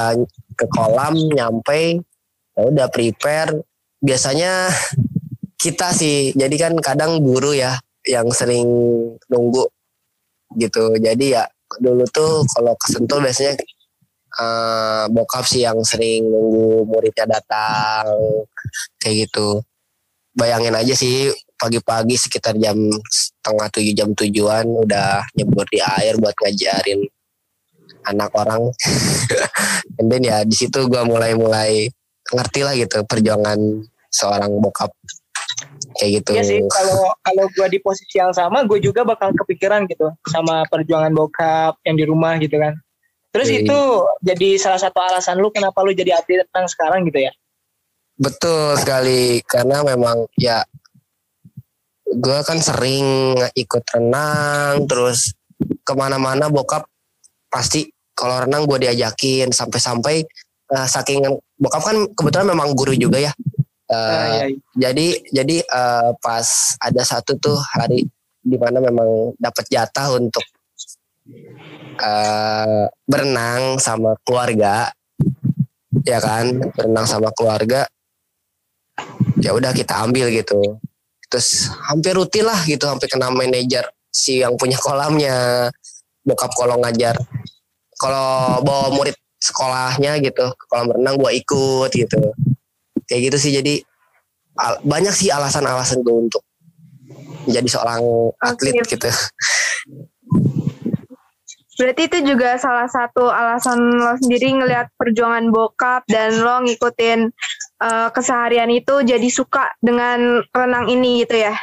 ke 0.55 0.65
kolam 0.69 1.15
nyampe 1.17 2.01
ya 2.57 2.61
udah 2.67 2.87
prepare. 2.91 3.63
Biasanya 4.01 4.73
kita 5.61 5.93
sih 5.93 6.33
jadi 6.33 6.55
kan 6.57 6.73
kadang 6.81 7.21
guru 7.21 7.53
ya 7.53 7.77
yang 8.05 8.29
sering 8.33 8.67
nunggu 9.29 9.65
gitu. 10.57 10.97
Jadi 10.97 11.37
ya 11.37 11.45
dulu 11.79 12.03
tuh 12.09 12.43
kalau 12.57 12.73
kesentul 12.81 13.23
biasanya 13.23 13.55
eh, 14.41 15.03
bokap 15.13 15.45
sih 15.45 15.63
yang 15.63 15.79
sering 15.85 16.27
nunggu 16.27 16.89
muridnya 16.89 17.29
datang 17.29 18.09
kayak 18.97 19.29
gitu. 19.29 19.61
Bayangin 20.31 20.73
aja 20.73 20.95
sih 20.95 21.27
pagi-pagi 21.61 22.17
sekitar 22.17 22.57
jam 22.57 22.73
setengah 23.05 23.67
tujuh 23.69 23.93
jam 23.93 24.09
tujuan 24.17 24.65
udah 24.65 25.21
nyebur 25.37 25.67
di 25.69 25.77
air 25.77 26.17
buat 26.17 26.33
ngajarin 26.33 27.05
anak 28.11 28.31
orang 28.35 28.69
and 29.97 30.07
then 30.11 30.21
ya 30.21 30.43
di 30.43 30.55
situ 30.55 30.85
gua 30.91 31.07
mulai-mulai 31.07 31.89
ngerti 32.31 32.59
lah 32.63 32.73
gitu 32.77 33.03
perjuangan 33.07 33.59
seorang 34.11 34.51
bokap 34.59 34.91
kayak 35.99 36.21
gitu 36.21 36.29
Iya 36.35 36.43
sih, 36.43 36.59
kalau 36.67 37.11
kalau 37.23 37.45
gue 37.51 37.67
di 37.71 37.79
posisi 37.83 38.19
yang 38.19 38.31
sama, 38.31 38.63
gue 38.63 38.79
juga 38.79 39.03
bakal 39.03 39.35
kepikiran 39.35 39.87
gitu 39.91 40.11
sama 40.27 40.63
perjuangan 40.71 41.11
bokap 41.11 41.79
yang 41.83 41.95
di 41.99 42.05
rumah 42.07 42.39
gitu 42.39 42.55
kan. 42.59 42.75
Terus 43.31 43.47
Iya. 43.47 43.63
itu 43.63 43.79
jadi 44.23 44.49
salah 44.59 44.79
satu 44.79 44.99
alasan 44.99 45.39
lu 45.39 45.51
kenapa 45.51 45.79
lu 45.83 45.95
jadi 45.95 46.19
atlet 46.19 46.43
renang 46.51 46.67
sekarang 46.67 47.07
gitu 47.07 47.19
ya? 47.23 47.31
Betul 48.19 48.75
sekali 48.79 49.39
karena 49.47 49.83
memang 49.87 50.27
ya 50.35 50.63
gue 52.11 52.39
kan 52.43 52.59
sering 52.59 53.39
ikut 53.55 53.83
renang 53.95 54.83
terus 54.83 55.31
ke 55.87 55.93
mana-mana 55.95 56.51
bokap 56.51 56.83
pasti 57.47 57.87
kalau 58.21 58.45
renang 58.45 58.69
gue 58.69 58.85
diajakin 58.85 59.49
sampai-sampai 59.49 60.21
eh, 60.69 60.87
saking 60.87 61.25
bokap 61.57 61.81
kan 61.81 61.97
kebetulan 62.13 62.53
memang 62.53 62.77
guru 62.77 62.93
juga 62.93 63.17
ya. 63.17 63.33
Iya, 63.91 64.47
iya. 64.47 64.47
jadi 64.77 65.07
jadi 65.33 65.55
eh, 65.65 66.09
pas 66.21 66.47
ada 66.77 67.01
satu 67.01 67.35
tuh 67.41 67.57
hari 67.57 68.05
di 68.39 68.55
mana 68.61 68.77
memang 68.79 69.35
dapat 69.41 69.65
jatah 69.73 70.13
untuk 70.13 70.45
eh, 71.97 72.85
berenang 73.09 73.81
sama 73.81 74.13
keluarga 74.21 74.93
ya 76.05 76.21
kan? 76.21 76.71
Berenang 76.77 77.09
sama 77.09 77.33
keluarga. 77.33 77.89
Ya 79.41 79.57
udah 79.57 79.73
kita 79.73 80.05
ambil 80.05 80.29
gitu. 80.29 80.77
Terus 81.25 81.73
hampir 81.89 82.13
rutin 82.13 82.45
lah 82.45 82.59
gitu 82.69 82.85
sampai 82.85 83.07
kena 83.09 83.33
manajer 83.33 83.89
si 84.13 84.45
yang 84.45 84.53
punya 84.55 84.77
kolamnya. 84.77 85.67
Bokap 86.21 86.53
kalau 86.53 86.77
ngajar 86.77 87.17
kalau 88.01 88.57
bawa 88.65 88.89
murid 88.97 89.13
sekolahnya 89.37 90.17
gitu 90.25 90.49
ke 90.57 90.63
kolam 90.65 90.89
renang 90.97 91.21
gua 91.21 91.29
ikut 91.29 91.93
gitu 91.93 92.33
kayak 93.05 93.21
gitu 93.29 93.37
sih 93.37 93.51
jadi 93.61 93.85
al- 94.57 94.81
banyak 94.81 95.13
sih 95.13 95.29
alasan-alasan 95.29 96.01
gue 96.01 96.15
untuk 96.29 96.43
menjadi 97.45 97.69
seorang 97.69 98.01
atlet 98.41 98.81
Oke. 98.81 98.97
gitu 98.97 99.09
Berarti 101.81 102.13
itu 102.13 102.17
juga 102.35 102.61
salah 102.61 102.85
satu 102.85 103.25
alasan 103.25 103.81
lo 103.97 104.13
sendiri 104.13 104.53
ngelihat 104.53 104.93
perjuangan 105.01 105.49
bokap 105.49 106.05
dan 106.05 106.37
lo 106.37 106.61
ngikutin 106.61 107.19
eh, 107.81 108.09
keseharian 108.13 108.69
itu 108.69 109.01
jadi 109.01 109.25
suka 109.33 109.65
dengan 109.81 110.45
renang 110.53 110.93
ini 110.93 111.25
gitu 111.25 111.41
ya. 111.41 111.57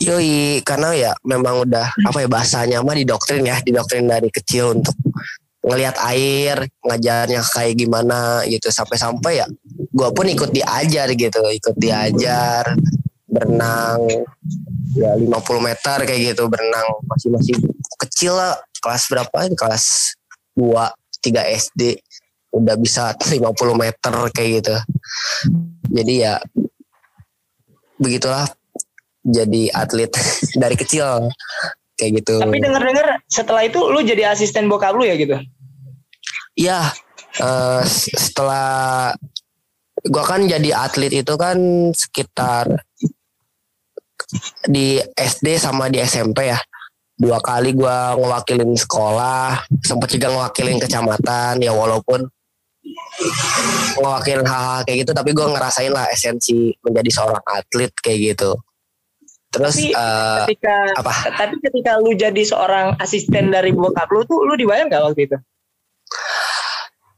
Yoi, 0.00 0.64
karena 0.64 0.96
ya 0.96 1.12
memang 1.28 1.68
udah 1.68 1.86
apa 2.08 2.24
ya 2.24 2.28
bahasanya 2.28 2.80
mah 2.80 2.96
didoktrin 2.96 3.44
ya, 3.44 3.60
didoktrin 3.60 4.08
dari 4.08 4.32
kecil 4.32 4.80
untuk 4.80 4.96
ngelihat 5.64 5.96
air, 6.08 6.64
ngajarnya 6.84 7.40
kayak 7.52 7.74
gimana 7.76 8.44
gitu. 8.48 8.72
Sampai-sampai 8.72 9.44
ya 9.44 9.46
gua 9.92 10.12
pun 10.12 10.28
ikut 10.28 10.52
diajar 10.52 11.08
gitu, 11.12 11.40
ikut 11.40 11.76
diajar 11.76 12.76
berenang 13.28 13.98
ya 14.94 15.18
50 15.18 15.26
meter 15.60 15.96
kayak 16.06 16.20
gitu 16.32 16.48
berenang. 16.48 16.86
Masih 17.04 17.28
masih 17.32 17.54
kecil 18.00 18.36
lah 18.36 18.56
kelas 18.80 19.04
berapa 19.10 19.38
kelas 19.52 19.84
2 20.56 20.70
3 21.24 21.60
SD 21.60 21.98
udah 22.54 22.76
bisa 22.78 23.12
50 23.18 23.42
meter 23.74 24.14
kayak 24.32 24.50
gitu. 24.62 24.76
Jadi 25.92 26.14
ya 26.24 26.38
begitulah 27.98 28.46
jadi 29.24 29.72
atlet 29.72 30.12
dari 30.62 30.76
kecil 30.76 31.32
kayak 31.96 32.10
gitu. 32.22 32.36
Tapi 32.42 32.58
denger-denger 32.60 33.06
setelah 33.26 33.62
itu 33.64 33.80
lu 33.88 34.04
jadi 34.04 34.34
asisten 34.34 34.68
bokap 34.68 34.94
lu 34.94 35.08
ya 35.08 35.16
gitu. 35.16 35.40
Iya, 36.54 36.92
eh, 37.40 37.82
setelah 38.14 39.10
gua 40.06 40.24
kan 40.26 40.44
jadi 40.46 40.70
atlet 40.76 41.24
itu 41.24 41.34
kan 41.34 41.58
sekitar 41.90 42.70
di 44.68 45.00
SD 45.16 45.58
sama 45.58 45.88
di 45.88 45.98
SMP 46.02 46.52
ya. 46.52 46.60
Dua 47.14 47.38
kali 47.38 47.74
gua 47.78 48.18
ngewakilin 48.18 48.74
sekolah, 48.74 49.62
sempat 49.86 50.10
juga 50.10 50.34
ngewakilin 50.34 50.82
kecamatan 50.82 51.62
ya 51.62 51.70
walaupun 51.70 52.26
ngewakilin 53.94 54.42
hal-hal 54.42 54.82
kayak 54.82 55.06
gitu 55.06 55.12
tapi 55.14 55.30
gua 55.30 55.46
ngerasain 55.54 55.94
lah 55.94 56.10
esensi 56.10 56.74
menjadi 56.82 57.10
seorang 57.14 57.44
atlet 57.46 57.94
kayak 58.02 58.34
gitu. 58.34 58.58
Terus 59.54 59.74
Tapi 59.78 59.94
eh, 59.94 60.38
Ketika 60.42 60.76
apa? 60.98 61.12
tapi 61.38 61.54
ketika 61.62 61.94
lu 62.02 62.10
jadi 62.18 62.42
seorang 62.42 62.98
asisten 62.98 63.54
dari 63.54 63.70
bokap 63.70 64.10
lu 64.10 64.26
tuh 64.26 64.42
lu 64.42 64.58
dibayar 64.58 64.90
nggak 64.90 65.04
waktu 65.06 65.30
itu? 65.30 65.38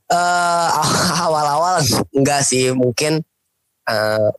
eh 0.06 0.68
awal-awal 1.26 1.82
enggak 2.14 2.46
sih 2.46 2.70
mungkin 2.70 3.18
eh 3.90 4.30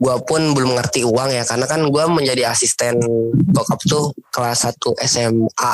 gua 0.00 0.16
pun 0.24 0.56
belum 0.56 0.80
ngerti 0.80 1.04
uang 1.04 1.30
ya 1.36 1.44
karena 1.44 1.68
kan 1.68 1.84
gua 1.92 2.08
menjadi 2.08 2.48
asisten 2.48 2.96
bokap 3.52 3.76
tuh 3.84 4.16
kelas 4.32 4.64
1 4.72 4.80
SMA 5.04 5.72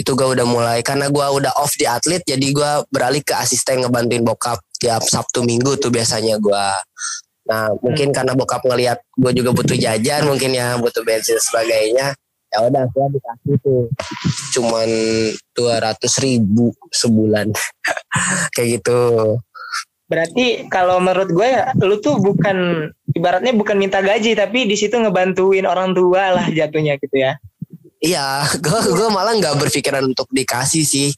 itu 0.00 0.16
gua 0.16 0.32
udah 0.32 0.46
mulai 0.48 0.78
karena 0.80 1.12
gua 1.12 1.28
udah 1.36 1.52
off 1.60 1.76
di 1.76 1.84
atlet 1.84 2.24
jadi 2.24 2.46
gua 2.56 2.80
beralih 2.88 3.20
ke 3.20 3.36
asisten 3.36 3.84
ngebantuin 3.84 4.24
bokap 4.24 4.56
tiap 4.80 5.04
Sabtu 5.04 5.44
Minggu 5.44 5.76
tuh 5.76 5.92
biasanya 5.92 6.40
gua 6.40 6.80
nah 7.42 7.74
mungkin 7.82 8.14
karena 8.14 8.38
bokap 8.38 8.62
ngelihat 8.62 9.02
gua 9.18 9.34
juga 9.34 9.50
butuh 9.50 9.74
jajan 9.74 10.30
mungkin 10.30 10.54
ya 10.54 10.78
butuh 10.78 11.02
bensin 11.02 11.36
sebagainya 11.42 12.14
ya 12.52 12.58
udah 12.68 12.84
gua 12.92 13.08
dikasih 13.08 13.56
tuh. 13.64 13.84
Cuman 14.52 14.88
dua 15.56 15.80
ratus 15.80 16.20
ribu 16.20 16.76
sebulan. 16.92 17.48
Kayak 18.54 18.68
gitu. 18.78 19.00
Berarti 20.12 20.68
kalau 20.68 21.00
menurut 21.00 21.32
gue 21.32 21.48
ya 21.48 21.72
lu 21.80 21.96
tuh 21.96 22.20
bukan 22.20 22.84
ibaratnya 23.16 23.56
bukan 23.56 23.80
minta 23.80 24.04
gaji 24.04 24.36
tapi 24.36 24.68
di 24.68 24.76
situ 24.76 25.00
ngebantuin 25.00 25.64
orang 25.64 25.96
tua 25.96 26.36
lah 26.36 26.46
jatuhnya 26.52 27.00
gitu 27.00 27.16
ya. 27.16 27.40
iya 28.02 28.44
gue 28.64 28.80
gue 28.92 29.08
malah 29.08 29.32
nggak 29.40 29.56
berpikiran 29.56 30.04
untuk 30.04 30.28
dikasih 30.28 30.84
sih. 30.84 31.10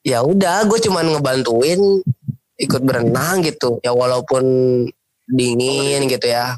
Ya 0.00 0.24
udah 0.24 0.64
gue 0.64 0.80
cuman 0.80 1.12
ngebantuin 1.12 2.00
ikut 2.56 2.80
berenang 2.80 3.44
gitu. 3.44 3.76
Ya 3.84 3.92
walaupun 3.92 4.44
dingin 5.28 6.08
gitu 6.08 6.26
ya 6.28 6.56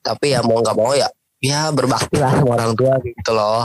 tapi 0.00 0.34
ya 0.34 0.40
mau 0.42 0.58
nggak 0.58 0.76
mau 0.76 0.92
ya 0.96 1.08
ya 1.40 1.72
berbakti 1.72 2.20
lah 2.20 2.36
sama 2.36 2.52
orang 2.56 2.72
tua 2.76 3.00
gitu 3.00 3.32
loh 3.32 3.64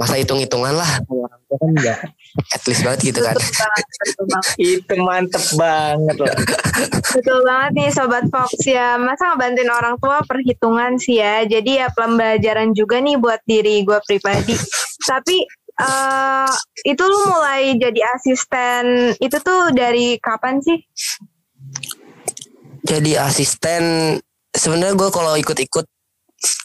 masa 0.00 0.16
hitung 0.16 0.40
hitungan 0.40 0.72
lah 0.72 0.90
orang 1.08 1.40
tua 1.48 1.56
kan 1.60 1.72
ya 1.80 1.96
at 2.52 2.62
least 2.64 2.80
banget 2.84 3.12
gitu 3.12 3.20
kan 3.20 3.36
Betul 4.02 4.24
banget. 4.26 4.54
Itu 4.72 4.94
mantep 5.02 5.44
banget 5.56 6.16
loh. 6.18 6.36
Betul 7.14 7.38
banget 7.46 7.70
nih 7.78 7.88
Sobat 7.94 8.24
Fox 8.28 8.50
ya. 8.66 8.98
Masa 8.98 9.34
ngebantuin 9.34 9.70
orang 9.70 9.96
tua 9.98 10.24
perhitungan 10.26 10.98
sih 10.98 11.22
ya. 11.22 11.46
Jadi 11.46 11.80
ya 11.80 11.88
pembelajaran 11.92 12.74
juga 12.74 12.98
nih 12.98 13.16
buat 13.18 13.40
diri 13.46 13.82
gue 13.86 13.98
pribadi. 14.04 14.56
Tapi 15.02 15.36
eh 15.72 16.52
itu 16.84 17.00
lu 17.00 17.18
mulai 17.32 17.74
jadi 17.80 18.00
asisten 18.12 19.16
itu 19.16 19.36
tuh 19.40 19.72
dari 19.72 20.20
kapan 20.20 20.60
sih? 20.60 20.78
Jadi 22.82 23.24
asisten 23.26 23.82
sebenarnya 24.50 24.94
gue 24.98 25.10
kalau 25.14 25.32
ikut-ikut 25.38 25.86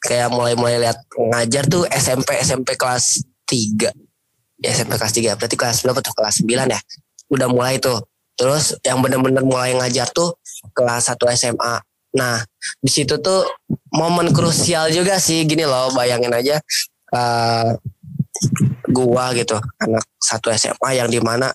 kayak 0.01 0.33
mulai-mulai 0.33 0.81
lihat 0.81 0.97
ngajar 1.13 1.63
tuh 1.69 1.85
SMP 1.93 2.33
SMP 2.41 2.73
kelas 2.73 3.21
3 3.45 3.93
ya 4.57 4.69
SMP 4.73 4.97
kelas 4.97 5.13
3 5.13 5.37
berarti 5.37 5.55
kelas 5.55 5.77
berapa 5.85 5.99
tuh? 6.01 6.13
Kelas 6.17 6.35
9 6.41 6.73
ya? 6.73 6.81
Udah 7.29 7.47
mulai 7.47 7.77
tuh. 7.77 8.01
Terus 8.37 8.77
yang 8.85 9.01
bener-bener 9.01 9.41
mulai 9.45 9.73
ngajar 9.77 10.09
tuh 10.13 10.37
kelas 10.73 11.13
1 11.13 11.21
SMA 11.37 11.75
nah 12.17 12.41
di 12.81 12.89
situ 12.89 13.19
tuh 13.21 13.45
momen 13.93 14.33
krusial 14.33 14.89
juga 14.89 15.21
sih. 15.21 15.45
Gini 15.45 15.67
loh 15.69 15.93
bayangin 15.93 16.33
aja 16.33 16.57
eh 17.13 17.71
gua 18.91 19.33
gitu 19.33 19.57
anak 19.81 20.05
satu 20.17 20.53
SMA 20.53 20.89
yang 20.97 21.09
di 21.09 21.17
mana 21.21 21.49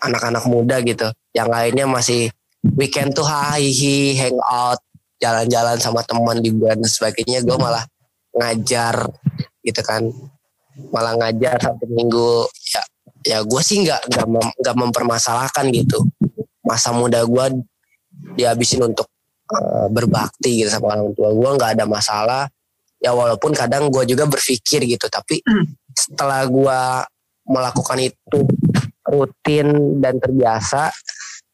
anak-anak 0.00 0.44
muda 0.48 0.80
gitu 0.80 1.06
yang 1.36 1.48
lainnya 1.52 1.84
masih 1.86 2.32
weekend 2.76 3.16
tuh 3.16 3.24
hihi 3.24 4.16
hangout 4.20 4.80
jalan-jalan 5.20 5.76
sama 5.76 6.00
teman 6.04 6.40
liburan 6.40 6.80
dan 6.80 6.90
sebagainya. 6.90 7.44
Gue 7.44 7.56
malah 7.60 7.84
ngajar 8.36 9.08
gitu 9.64 9.80
kan. 9.84 10.08
Malah 10.92 11.16
ngajar 11.20 11.60
satu 11.60 11.84
minggu. 11.88 12.48
Ya 12.72 12.82
ya 13.20 13.38
gue 13.44 13.60
sih 13.60 13.84
nggak 13.84 14.00
nggak 14.08 14.26
mem- 14.28 14.56
mempermasalahkan 14.88 15.68
gitu. 15.72 16.04
Masa 16.64 16.92
muda 16.96 17.24
gue 17.24 17.64
dihabisin 18.36 18.84
untuk 18.84 19.08
eh, 19.52 19.86
berbakti 19.92 20.64
gitu 20.64 20.72
sama 20.72 20.96
orang 20.96 21.12
tua 21.12 21.30
gue 21.32 21.50
nggak 21.60 21.70
ada 21.80 21.84
masalah. 21.84 22.44
Ya 23.00 23.16
walaupun 23.16 23.56
kadang 23.56 23.88
gue 23.88 24.04
juga 24.04 24.28
berpikir 24.28 24.84
gitu 24.84 25.08
tapi 25.08 25.40
setelah 25.96 26.44
gue 26.44 26.80
melakukan 27.48 27.98
itu 27.98 28.38
rutin 29.08 29.98
dan 29.98 30.20
terbiasa 30.20 30.92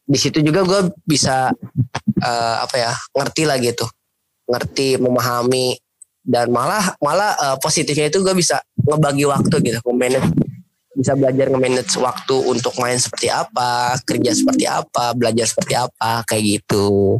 di 0.07 0.15
situ 0.17 0.39
juga 0.39 0.63
gue 0.63 0.81
bisa 1.03 1.51
eh, 2.23 2.55
apa 2.63 2.75
ya 2.79 2.91
ngerti 3.11 3.43
lah 3.43 3.59
gitu. 3.59 3.83
Ngerti 4.47 4.95
memahami 5.03 5.75
dan 6.23 6.47
malah 6.47 6.95
malah 7.03 7.35
eh, 7.35 7.57
positifnya 7.59 8.07
itu 8.07 8.23
gue 8.23 8.31
bisa 8.31 8.63
ngebagi 8.79 9.27
waktu 9.27 9.55
gitu 9.59 9.79
nge-manage. 9.83 10.31
Bisa 10.97 11.13
belajar 11.13 11.51
nge-manage 11.51 11.93
waktu 11.99 12.35
untuk 12.47 12.73
main 12.79 12.97
seperti 12.97 13.27
apa 13.27 13.99
kerja 14.07 14.31
seperti 14.31 14.65
apa 14.65 15.11
belajar 15.13 15.45
seperti 15.45 15.75
apa 15.75 16.23
kayak 16.23 16.43
gitu. 16.57 17.19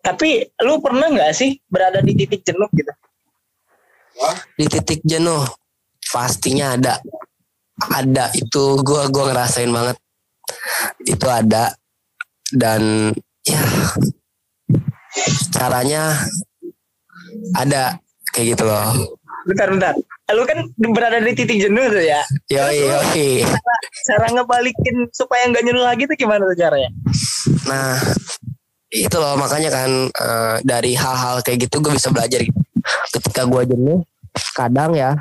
Tapi 0.00 0.48
lu 0.64 0.80
pernah 0.80 1.12
nggak 1.12 1.32
sih 1.36 1.60
berada 1.68 2.00
di 2.00 2.14
titik 2.14 2.46
jenuh 2.46 2.70
gitu? 2.72 2.94
di 4.52 4.68
titik 4.68 5.00
jenuh 5.00 5.44
pastinya 6.12 6.76
ada. 6.76 7.00
Ada 7.80 8.28
itu 8.36 8.76
gue 8.84 9.02
gua 9.08 9.24
ngerasain 9.32 9.72
banget 9.72 9.96
itu 11.04 11.26
ada 11.26 11.74
dan 12.54 13.12
ya 13.46 13.62
caranya 15.54 16.14
ada 17.56 17.98
kayak 18.34 18.56
gitu 18.56 18.64
loh 18.66 19.16
Bentar 19.40 19.72
bentar. 19.72 19.94
Lu 20.36 20.44
kan 20.44 20.68
berada 20.92 21.16
di 21.16 21.32
titik 21.32 21.64
jenuh 21.64 21.88
tuh 21.88 22.04
ya. 22.04 22.20
yoi 22.52 22.76
yoi 22.76 23.40
Cara 24.04 24.28
ngebalikin 24.28 25.08
supaya 25.16 25.48
nggak 25.48 25.64
jenuh 25.64 25.80
lagi 25.80 26.04
tuh 26.04 26.12
gimana 26.12 26.44
tuh 26.44 26.60
caranya? 26.60 26.92
nah 27.64 27.96
itu 28.90 29.16
loh 29.16 29.38
makanya 29.38 29.70
kan 29.70 29.90
eh, 30.10 30.56
dari 30.66 30.92
hal-hal 30.98 31.40
kayak 31.46 31.68
gitu 31.68 31.78
gue 31.78 31.92
bisa 31.94 32.10
belajar 32.10 32.42
ketika 33.14 33.46
gue 33.46 33.62
jenuh 33.70 34.02
kadang 34.58 34.98
ya 34.98 35.14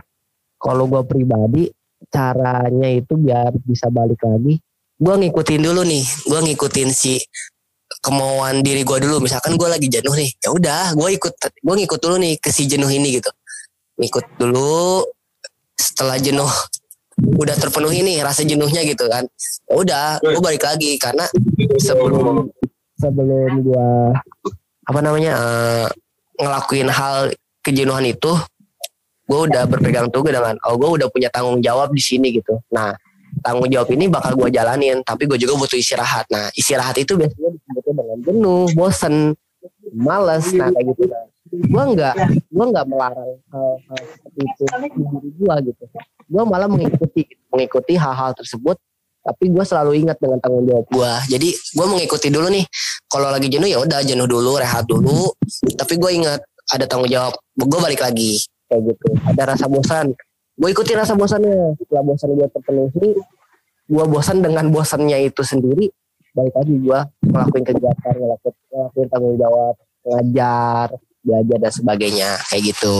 kalau 0.58 0.89
gue 0.89 1.04
pribadi 1.06 1.69
caranya 2.10 2.89
itu 2.89 3.13
biar 3.13 3.54
bisa 3.62 3.88
balik 3.93 4.19
lagi 4.25 4.58
gue 5.00 5.16
ngikutin 5.16 5.62
dulu 5.64 5.82
nih 5.88 6.04
gue 6.04 6.40
ngikutin 6.52 6.90
si 6.92 7.16
kemauan 8.04 8.62
diri 8.62 8.84
gue 8.84 8.98
dulu. 9.00 9.24
Misalkan 9.24 9.56
gue 9.56 9.68
lagi 9.68 9.88
jenuh 9.88 10.14
nih 10.14 10.30
ya 10.44 10.50
udah 10.52 10.84
gue 10.94 11.10
ikut 11.16 11.34
gue 11.40 11.76
ngikut 11.84 12.00
dulu 12.00 12.16
nih 12.20 12.36
ke 12.38 12.52
si 12.52 12.68
jenuh 12.68 12.92
ini 12.92 13.20
gitu. 13.20 13.32
Ngikut 14.00 14.26
dulu 14.40 15.04
setelah 15.80 16.20
jenuh 16.20 16.52
udah 17.20 17.56
terpenuhi 17.56 18.04
nih 18.04 18.24
rasa 18.24 18.44
jenuhnya 18.44 18.84
gitu 18.84 19.08
kan. 19.08 19.24
Ya 19.68 19.74
udah 19.76 20.06
gue 20.20 20.42
balik 20.44 20.64
lagi 20.68 21.00
karena 21.00 21.28
sebelum 21.80 22.52
sebelum 23.00 23.52
gue 23.64 23.90
apa 24.90 25.00
namanya 25.00 25.34
eh, 25.40 25.88
ngelakuin 26.40 26.92
hal 26.92 27.32
kejenuhan 27.64 28.04
itu 28.08 28.32
gue 29.30 29.40
udah 29.46 29.70
berpegang 29.70 30.10
teguh 30.10 30.34
dengan 30.34 30.58
oh 30.66 30.76
gue 30.76 30.90
udah 31.00 31.08
punya 31.12 31.30
tanggung 31.30 31.64
jawab 31.64 31.92
di 31.92 32.02
sini 32.04 32.36
gitu. 32.36 32.60
Nah 32.72 32.96
tanggung 33.41 33.69
jawab 33.71 33.89
ini 33.93 34.06
bakal 34.12 34.36
gue 34.36 34.49
jalanin 34.54 35.02
tapi 35.04 35.25
gue 35.25 35.39
juga 35.39 35.56
butuh 35.60 35.80
istirahat. 35.80 36.28
Nah 36.32 36.52
istirahat 36.54 36.95
itu 36.99 37.15
biasanya 37.15 37.49
disebutnya 37.56 37.93
dengan 37.97 38.17
jenuh 38.23 38.65
bosen 38.75 39.15
males 39.89 40.45
nah 40.54 40.69
kayak 40.69 40.86
gitu 40.93 41.04
gue 41.49 41.84
nggak 41.97 42.13
gue 42.45 42.65
nggak 42.69 42.86
melarang 42.86 43.41
hal-hal 43.49 43.99
seperti 44.06 44.39
itu 44.45 44.63
di 44.69 44.89
diri 45.02 45.30
gue 45.34 45.56
gitu. 45.73 45.84
Gue 46.30 46.43
malah 46.45 46.69
mengikuti 46.69 47.25
mengikuti 47.49 47.93
hal-hal 47.97 48.38
tersebut 48.38 48.78
tapi 49.19 49.52
gue 49.52 49.65
selalu 49.65 49.99
ingat 50.06 50.17
dengan 50.21 50.39
tanggung 50.39 50.63
jawab 50.63 50.88
gue 50.88 51.12
jadi 51.36 51.49
gue 51.52 51.86
mengikuti 51.91 52.28
dulu 52.32 52.47
nih 52.47 52.65
kalau 53.12 53.28
lagi 53.30 53.52
jenuh 53.52 53.67
ya 53.67 53.84
udah 53.84 53.99
jenuh 54.02 54.25
dulu 54.25 54.56
rehat 54.56 54.88
dulu 54.88 55.36
tapi 55.75 55.99
gue 55.99 56.12
ingat 56.23 56.39
ada 56.71 56.86
tanggung 56.88 57.12
jawab 57.12 57.36
gue 57.58 57.80
balik 57.84 57.99
lagi 57.99 58.39
kayak 58.69 58.82
gitu. 58.93 59.08
Ada 59.25 59.43
rasa 59.58 59.65
bosan 59.65 60.13
gue 60.60 60.69
ikuti 60.69 60.91
rasa 60.93 61.15
bosannya. 61.15 61.80
Setelah 61.80 62.04
bosan 62.04 62.30
gue 62.36 62.48
terpenuhi 62.52 63.10
gue 63.89 64.06
bosan 64.06 64.45
dengan 64.45 64.69
bosannya 64.69 65.17
itu 65.26 65.41
sendiri 65.41 65.89
balik 66.38 66.54
lagi 66.54 66.78
gue 66.78 67.00
ngelakuin 67.26 67.65
kegiatan 67.65 68.13
ngelakuin, 68.13 68.54
ngelakuin 68.69 69.08
tanggung 69.10 69.38
jawab 69.41 69.76
ngajar 70.06 70.88
belajar 71.24 71.58
dan 71.60 71.74
sebagainya. 71.74 72.30
Kayak 72.48 72.63
gitu. 72.76 72.98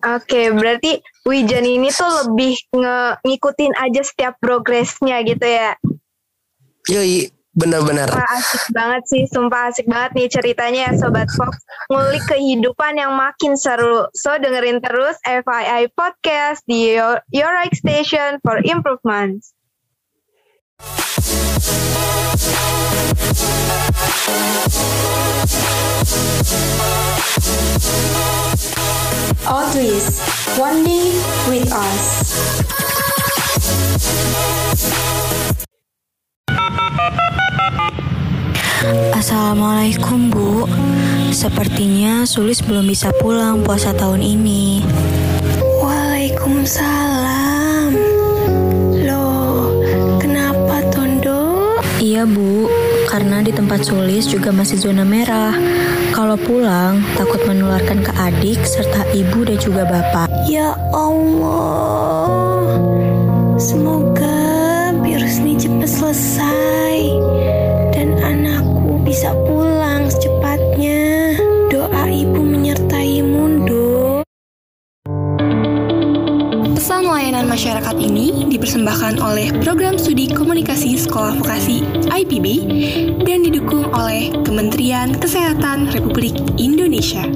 Oke, 0.00 0.48
berarti 0.56 1.04
Wijan 1.28 1.68
ini 1.68 1.92
tuh 1.92 2.08
lebih 2.24 2.56
nge 2.72 3.20
ngikutin 3.20 3.72
aja 3.76 4.00
setiap 4.00 4.34
progresnya 4.40 5.20
gitu 5.28 5.44
ya. 5.44 5.76
yoi 6.88 7.28
benar-benar 7.50 8.06
asik 8.06 8.70
banget 8.70 9.02
sih, 9.10 9.22
sumpah 9.26 9.74
asik 9.74 9.86
banget 9.90 10.10
nih 10.14 10.28
ceritanya 10.30 10.80
ya 10.90 10.92
Sobat 10.94 11.26
Fox. 11.34 11.58
Ngulik 11.90 12.22
kehidupan 12.30 12.94
yang 12.94 13.18
makin 13.18 13.58
seru. 13.58 14.06
So 14.14 14.38
dengerin 14.38 14.78
terus 14.78 15.18
FII 15.26 15.90
Podcast 15.98 16.62
di 16.70 16.94
Your, 16.94 17.18
Your 17.34 17.50
Right 17.50 17.74
Station 17.74 18.38
for 18.46 18.62
Improvement. 18.62 19.42
Always 29.50 30.22
one 30.54 30.84
day 30.86 31.10
with 31.50 31.66
us. 31.72 32.06
Assalamualaikum 39.14 40.32
Bu. 40.32 40.66
Sepertinya 41.30 42.26
Sulis 42.26 42.58
belum 42.64 42.88
bisa 42.88 43.12
pulang 43.20 43.62
puasa 43.62 43.92
tahun 43.92 44.24
ini. 44.24 44.82
Waalaikumsalam. 45.78 47.92
Loh, 49.06 49.70
kenapa 50.18 50.82
Tondo? 50.90 51.78
Iya 52.02 52.26
Bu, 52.26 52.66
karena 53.06 53.44
di 53.44 53.52
tempat 53.54 53.86
Sulis 53.86 54.26
juga 54.26 54.50
masih 54.50 54.80
zona 54.80 55.06
merah. 55.06 55.54
Kalau 56.10 56.34
pulang, 56.34 56.98
takut 57.14 57.38
menularkan 57.46 58.02
ke 58.02 58.10
adik 58.18 58.58
serta 58.66 59.06
ibu 59.14 59.46
dan 59.46 59.62
juga 59.62 59.86
bapak. 59.86 60.26
Ya 60.50 60.74
Allah. 60.90 62.66
Semoga 63.60 64.49
selesai 65.90 67.18
dan 67.90 68.14
anakku 68.22 69.02
bisa 69.02 69.34
pulang 69.42 70.06
secepatnya. 70.06 71.34
Doa 71.66 72.06
ibu 72.06 72.38
menyertai 72.38 73.26
Mundo. 73.26 74.22
Pesan 76.78 77.10
layanan 77.10 77.50
masyarakat 77.50 77.96
ini 77.98 78.46
dipersembahkan 78.46 79.18
oleh 79.18 79.50
Program 79.66 79.98
Studi 79.98 80.30
Komunikasi 80.30 80.94
Sekolah 80.94 81.34
Vokasi 81.42 81.82
IPB 82.06 82.46
dan 83.26 83.42
didukung 83.42 83.90
oleh 83.90 84.30
Kementerian 84.46 85.18
Kesehatan 85.18 85.90
Republik 85.90 86.38
Indonesia. 86.54 87.26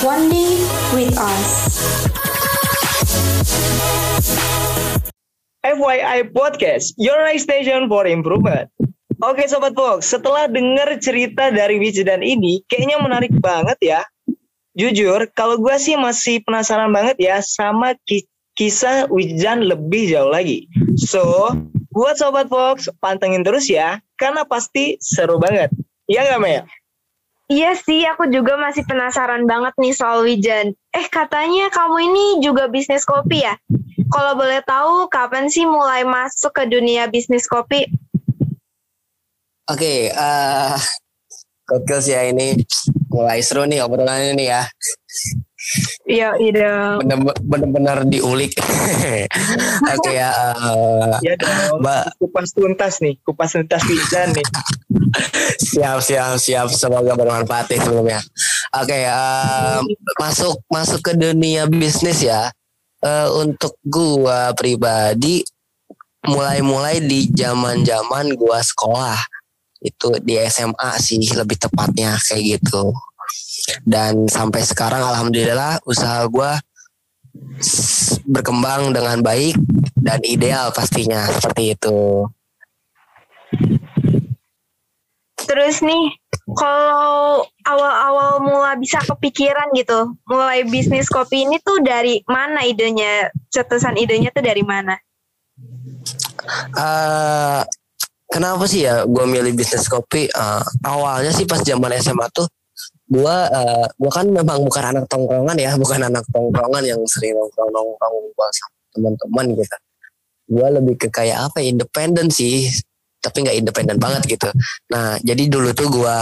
One 0.00 0.32
day 0.32 0.56
with 0.96 1.12
us. 1.18 1.46
FYI 5.60 6.32
Podcast, 6.32 6.96
your 6.96 7.20
right 7.20 7.40
station 7.40 7.84
for 7.84 8.08
improvement. 8.08 8.72
Oke 9.20 9.44
Sobat 9.44 9.76
Fox, 9.76 10.08
setelah 10.08 10.48
dengar 10.48 10.96
cerita 11.04 11.52
dari 11.52 11.76
Wijidan 11.76 12.24
ini, 12.24 12.64
kayaknya 12.64 12.96
menarik 13.04 13.32
banget 13.36 13.76
ya. 13.84 14.00
Jujur, 14.72 15.28
kalau 15.36 15.60
gue 15.60 15.76
sih 15.76 16.00
masih 16.00 16.40
penasaran 16.48 16.88
banget 16.88 17.20
ya 17.20 17.36
sama 17.44 17.92
ki- 18.08 18.24
kisah 18.56 19.04
Wijidan 19.12 19.68
lebih 19.68 20.08
jauh 20.08 20.32
lagi. 20.32 20.64
So, 20.96 21.52
buat 21.92 22.16
Sobat 22.16 22.48
Fox, 22.48 22.88
pantengin 23.04 23.44
terus 23.44 23.68
ya, 23.68 24.00
karena 24.16 24.48
pasti 24.48 24.96
seru 25.04 25.36
banget. 25.36 25.68
Iya 26.08 26.24
nggak 26.24 26.40
Mel? 26.40 26.64
Iya 27.50 27.74
sih, 27.74 28.06
aku 28.06 28.30
juga 28.30 28.54
masih 28.54 28.86
penasaran 28.86 29.42
banget 29.42 29.74
nih 29.74 29.90
soal 29.90 30.22
Wijan. 30.22 30.70
Eh, 30.94 31.06
katanya 31.10 31.66
kamu 31.74 31.98
ini 32.06 32.24
juga 32.46 32.70
bisnis 32.70 33.02
kopi 33.02 33.42
ya? 33.42 33.58
Kalau 34.06 34.38
boleh 34.38 34.62
tahu, 34.62 35.10
kapan 35.10 35.50
sih 35.50 35.66
mulai 35.66 36.06
masuk 36.06 36.54
ke 36.54 36.70
dunia 36.70 37.10
bisnis 37.10 37.50
kopi? 37.50 37.90
Oke, 39.66 40.14
eh 40.14 40.78
gokil 41.66 41.98
sih 41.98 42.14
ya 42.14 42.30
ini 42.30 42.54
mulai 43.10 43.42
seru 43.42 43.66
nih 43.66 43.82
obrolannya 43.82 44.38
nih 44.38 44.46
ya. 44.54 44.62
Iya, 46.10 46.30
iya. 46.42 46.98
Bener-bener 47.38 48.02
diulik. 48.10 48.58
Oke 49.94 50.10
ya, 50.10 50.30
eh, 50.58 51.14
Ya 51.22 51.34
dong, 51.38 51.78
Mbak. 51.78 52.18
kupas 52.18 52.50
tuntas 52.50 52.98
nih, 52.98 53.14
kupas 53.22 53.54
tuntas 53.54 53.86
Wijidan 53.86 54.34
nih. 54.34 54.46
siap 55.70 56.02
siap 56.02 56.34
siap 56.42 56.66
semoga 56.74 57.14
bermanfaat 57.14 57.70
nih 57.70 57.78
sebelumnya. 57.78 58.20
Oke, 58.74 59.06
eh, 59.06 59.78
masuk 60.18 60.58
masuk 60.66 60.98
ke 60.98 61.12
dunia 61.14 61.70
bisnis 61.70 62.26
ya. 62.26 62.50
Eh, 63.00 63.28
untuk 63.38 63.78
gua 63.86 64.50
pribadi 64.58 65.46
mulai-mulai 66.26 67.00
di 67.00 67.30
zaman-zaman 67.30 68.34
gua 68.34 68.60
sekolah 68.60 69.16
itu 69.80 70.12
di 70.20 70.36
SMA 70.44 70.90
sih 71.00 71.22
lebih 71.32 71.56
tepatnya 71.56 72.18
kayak 72.20 72.60
gitu. 72.60 72.92
Dan 73.82 74.26
sampai 74.26 74.62
sekarang 74.62 75.02
alhamdulillah 75.02 75.82
usaha 75.84 76.24
gua 76.26 76.56
s- 77.58 78.18
berkembang 78.24 78.90
dengan 78.90 79.20
baik 79.20 79.56
dan 79.96 80.20
ideal 80.24 80.72
pastinya 80.72 81.28
seperti 81.28 81.76
itu. 81.76 82.24
Terus 85.40 85.82
nih, 85.82 86.14
kalau 86.54 87.42
awal-awal 87.66 88.38
mula 88.38 88.78
bisa 88.78 89.02
kepikiran 89.02 89.74
gitu, 89.74 90.14
mulai 90.24 90.62
bisnis 90.62 91.10
kopi 91.10 91.42
ini 91.42 91.58
tuh 91.58 91.82
dari 91.82 92.22
mana 92.30 92.62
idenya? 92.62 93.28
Cetusan 93.50 93.98
idenya 93.98 94.30
tuh 94.30 94.44
dari 94.44 94.62
mana? 94.62 94.94
eh 96.72 97.60
kenapa 98.26 98.64
sih 98.64 98.86
ya 98.88 99.04
gue 99.04 99.24
milih 99.26 99.52
bisnis 99.52 99.86
kopi? 99.86 100.24
Eh, 100.24 100.62
awalnya 100.82 101.30
sih 101.30 101.44
pas 101.44 101.60
zaman 101.60 101.92
SMA 101.98 102.30
tuh 102.30 102.46
gue 103.10 103.36
eh, 103.50 103.86
gue 103.90 104.12
kan 104.14 104.26
memang 104.30 104.62
bukan 104.62 104.84
anak 104.94 105.04
tongkrongan 105.10 105.58
ya, 105.58 105.74
bukan 105.74 106.00
anak 106.06 106.22
tongkrongan 106.30 106.82
yang 106.86 107.00
sering 107.10 107.34
nongkrong 107.34 107.70
nongkrong 107.74 108.16
gua 108.38 108.48
sama 108.54 108.78
teman-teman 108.94 109.46
gitu. 109.58 109.76
Gue 110.50 110.66
lebih 110.78 110.94
ke 110.94 111.08
kayak 111.10 111.50
apa? 111.50 111.58
ya, 111.58 111.74
Independen 111.74 112.30
sih, 112.30 112.70
tapi 113.18 113.42
nggak 113.42 113.56
independen 113.58 113.98
banget 113.98 114.22
gitu. 114.30 114.48
Nah 114.94 115.18
jadi 115.20 115.42
dulu 115.50 115.74
tuh 115.74 115.90
gue 115.90 116.16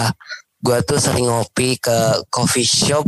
gue 0.59 0.79
tuh 0.83 0.99
sering 0.99 1.31
ngopi 1.31 1.79
ke 1.79 2.27
coffee 2.33 2.67
shop 2.67 3.07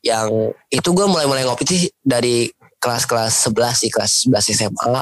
yang 0.00 0.54
itu 0.72 0.88
gue 0.94 1.06
mulai-mulai 1.10 1.44
ngopi 1.44 1.64
sih 1.66 1.82
dari 2.00 2.48
kelas-kelas 2.80 3.50
11 3.50 3.82
sih 3.82 3.90
kelas 3.90 4.30
11 4.30 4.56
SMA 4.56 4.96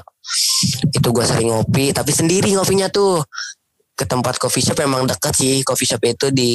itu 0.90 1.08
gue 1.12 1.24
sering 1.28 1.52
ngopi 1.52 1.92
tapi 1.92 2.10
sendiri 2.10 2.50
ngopinya 2.56 2.88
tuh 2.88 3.22
ke 3.94 4.08
tempat 4.08 4.42
coffee 4.42 4.64
shop 4.64 4.80
emang 4.82 5.06
deket 5.06 5.34
sih 5.36 5.54
coffee 5.62 5.86
shop 5.86 6.02
itu 6.02 6.32
di 6.34 6.52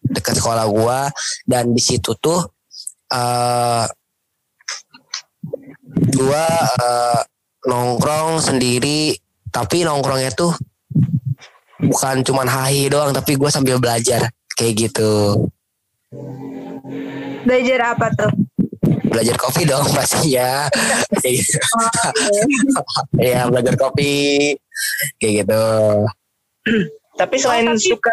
dekat 0.00 0.40
sekolah 0.40 0.66
gue 0.68 0.98
dan 1.44 1.70
di 1.70 1.82
situ 1.82 2.16
tuh 2.16 2.40
uh, 3.12 3.84
gue 5.92 6.46
uh, 6.80 7.20
nongkrong 7.66 8.40
sendiri 8.40 9.14
tapi 9.50 9.84
nongkrongnya 9.84 10.32
tuh 10.32 10.54
bukan 11.80 12.22
cuman 12.24 12.48
hahi 12.48 12.88
doang 12.88 13.12
tapi 13.12 13.36
gue 13.36 13.50
sambil 13.52 13.80
belajar 13.80 14.28
kayak 14.56 14.88
gitu. 14.88 15.46
Belajar 17.44 17.96
apa 17.96 18.08
tuh? 18.14 18.32
belajar 19.10 19.34
kopi 19.34 19.66
dong 19.66 19.82
pastinya 19.96 20.70
kayak 21.18 21.34
gitu. 21.42 21.58
Ya 23.18 23.50
belajar 23.50 23.74
kopi 23.74 24.54
kayak 25.18 25.44
gitu. 25.44 25.64
Tapi 27.18 27.36
selain 27.36 27.66
Oh, 27.66 27.74
tapi- 27.74 27.84
suka 27.90 28.12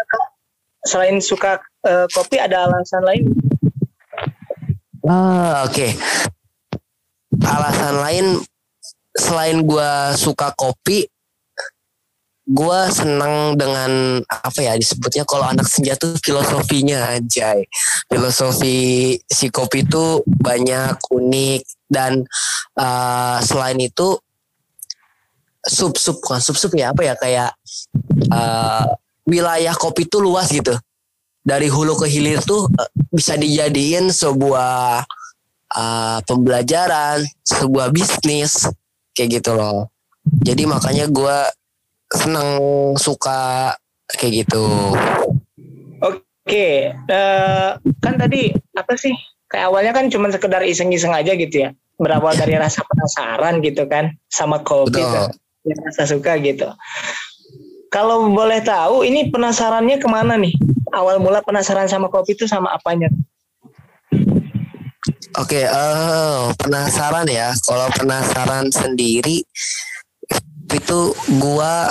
selain 0.84 1.16
suka 1.22 1.62
eh, 1.88 2.06
kopi 2.12 2.36
ada 2.36 2.68
alasan 2.68 3.02
lain? 3.04 3.24
ah 5.08 5.64
oke. 5.64 5.88
Alasan 7.40 7.96
lain 8.04 8.26
selain 9.16 9.64
gue 9.64 9.90
suka 10.20 10.52
kopi 10.52 11.08
gue 12.48 12.80
senang 12.88 13.60
dengan 13.60 14.24
apa 14.24 14.60
ya 14.64 14.72
disebutnya 14.72 15.28
kalau 15.28 15.44
anak 15.44 15.68
senja 15.68 15.92
tuh 16.00 16.16
filosofinya 16.24 17.12
anjay. 17.12 17.68
Filosofi 18.08 19.16
si 19.28 19.52
kopi 19.52 19.84
itu 19.84 20.24
banyak 20.24 20.96
unik 21.12 21.62
dan 21.92 22.24
uh, 22.80 23.36
selain 23.44 23.76
itu 23.84 24.16
sub 25.60 25.92
sub 26.00 26.16
bukan 26.24 26.40
sub 26.40 26.56
sub 26.56 26.72
ya 26.72 26.96
apa 26.96 27.04
ya 27.04 27.14
kayak 27.20 27.50
uh, 28.32 28.96
wilayah 29.28 29.76
kopi 29.76 30.08
itu 30.08 30.16
luas 30.16 30.48
gitu 30.48 30.72
dari 31.48 31.72
hulu 31.72 31.96
ke 31.96 32.06
hilir 32.12 32.44
tuh 32.44 32.68
uh, 32.68 32.90
bisa 33.08 33.40
dijadiin 33.40 34.12
sebuah 34.12 35.00
uh, 35.72 36.18
pembelajaran 36.28 37.24
sebuah 37.48 37.88
bisnis 37.88 38.68
kayak 39.16 39.40
gitu 39.40 39.56
loh 39.56 39.88
jadi 40.44 40.68
makanya 40.68 41.08
gue 41.08 41.38
seneng 42.12 42.60
suka 43.00 43.72
kayak 44.12 44.44
gitu 44.44 44.92
Oke, 46.48 46.96
eh, 46.96 47.70
kan 48.00 48.14
tadi 48.16 48.48
apa 48.72 48.96
sih? 48.96 49.12
Kayak 49.52 49.68
awalnya 49.68 49.92
kan 49.92 50.08
cuma 50.08 50.32
sekedar 50.32 50.64
iseng-iseng 50.64 51.12
aja 51.12 51.36
gitu 51.36 51.68
ya. 51.68 51.76
Berawal 52.00 52.40
dari 52.40 52.56
rasa 52.56 52.80
penasaran 52.88 53.60
gitu 53.60 53.84
kan 53.84 54.16
sama 54.32 54.64
kopi. 54.64 54.96
Ya, 54.96 55.28
rasa 55.84 56.08
suka 56.08 56.40
gitu. 56.40 56.72
Kalau 57.92 58.32
boleh 58.32 58.64
tahu 58.64 59.04
ini 59.04 59.28
penasarannya 59.28 60.00
ke 60.00 60.08
mana 60.08 60.40
nih? 60.40 60.56
Awal 60.92 61.20
mula 61.20 61.44
penasaran 61.44 61.86
sama 61.86 62.08
kopi 62.08 62.34
itu 62.34 62.44
sama 62.48 62.72
apanya? 62.72 63.08
Oke, 65.36 65.66
eh 65.66 66.42
penasaran 66.56 67.28
ya. 67.28 67.52
Kalau 67.62 67.88
penasaran 67.94 68.68
sendiri 68.72 69.44
itu 70.68 71.00
gua 71.40 71.88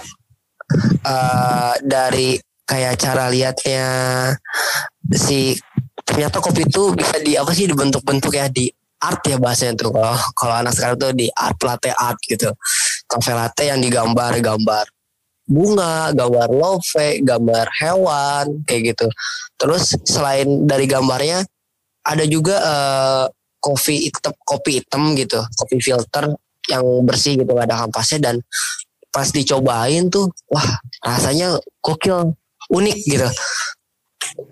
eh 1.08 1.74
dari 1.82 2.38
kayak 2.68 3.00
cara 3.00 3.32
lihatnya 3.32 3.88
si 5.16 5.56
ternyata 6.04 6.44
kopi 6.44 6.68
itu 6.68 6.92
bisa 6.92 7.16
di 7.24 7.40
apa 7.40 7.56
sih 7.56 7.68
dibentuk-bentuk 7.72 8.36
ya 8.36 8.52
di 8.52 8.68
art 9.00 9.24
ya 9.24 9.38
bahasanya 9.40 9.80
tuh 9.80 9.94
kalau 9.96 10.16
kalau 10.36 10.56
anak 10.60 10.74
sekarang 10.76 10.98
tuh 11.00 11.12
di 11.16 11.32
art 11.32 11.56
latte 11.64 11.96
art 11.96 12.20
gitu 12.28 12.52
kafe 13.08 13.32
latte 13.32 13.72
yang 13.72 13.80
digambar 13.80 14.36
gambar 14.44 14.86
bunga 15.48 16.12
gambar 16.12 16.52
love 16.52 16.84
gambar 17.24 17.66
hewan 17.80 18.46
kayak 18.68 18.94
gitu. 18.94 19.08
Terus 19.58 19.96
selain 20.04 20.68
dari 20.68 20.86
gambarnya 20.86 21.48
ada 22.04 22.24
juga 22.28 22.56
eh, 22.60 23.26
kopi 23.58 24.08
hitam 24.08 24.34
kopi 24.46 24.80
hitam 24.80 25.18
gitu 25.18 25.42
kopi 25.58 25.82
filter 25.82 26.32
yang 26.68 26.84
bersih 27.04 27.40
gitu 27.40 27.52
gak 27.56 27.68
ada 27.68 27.88
kampasnya 27.88 28.20
dan 28.32 28.36
pas 29.12 29.28
dicobain 29.32 30.12
tuh 30.12 30.30
wah 30.52 30.78
rasanya 31.02 31.58
gokil 31.82 32.36
unik 32.70 32.98
gitu. 33.08 33.28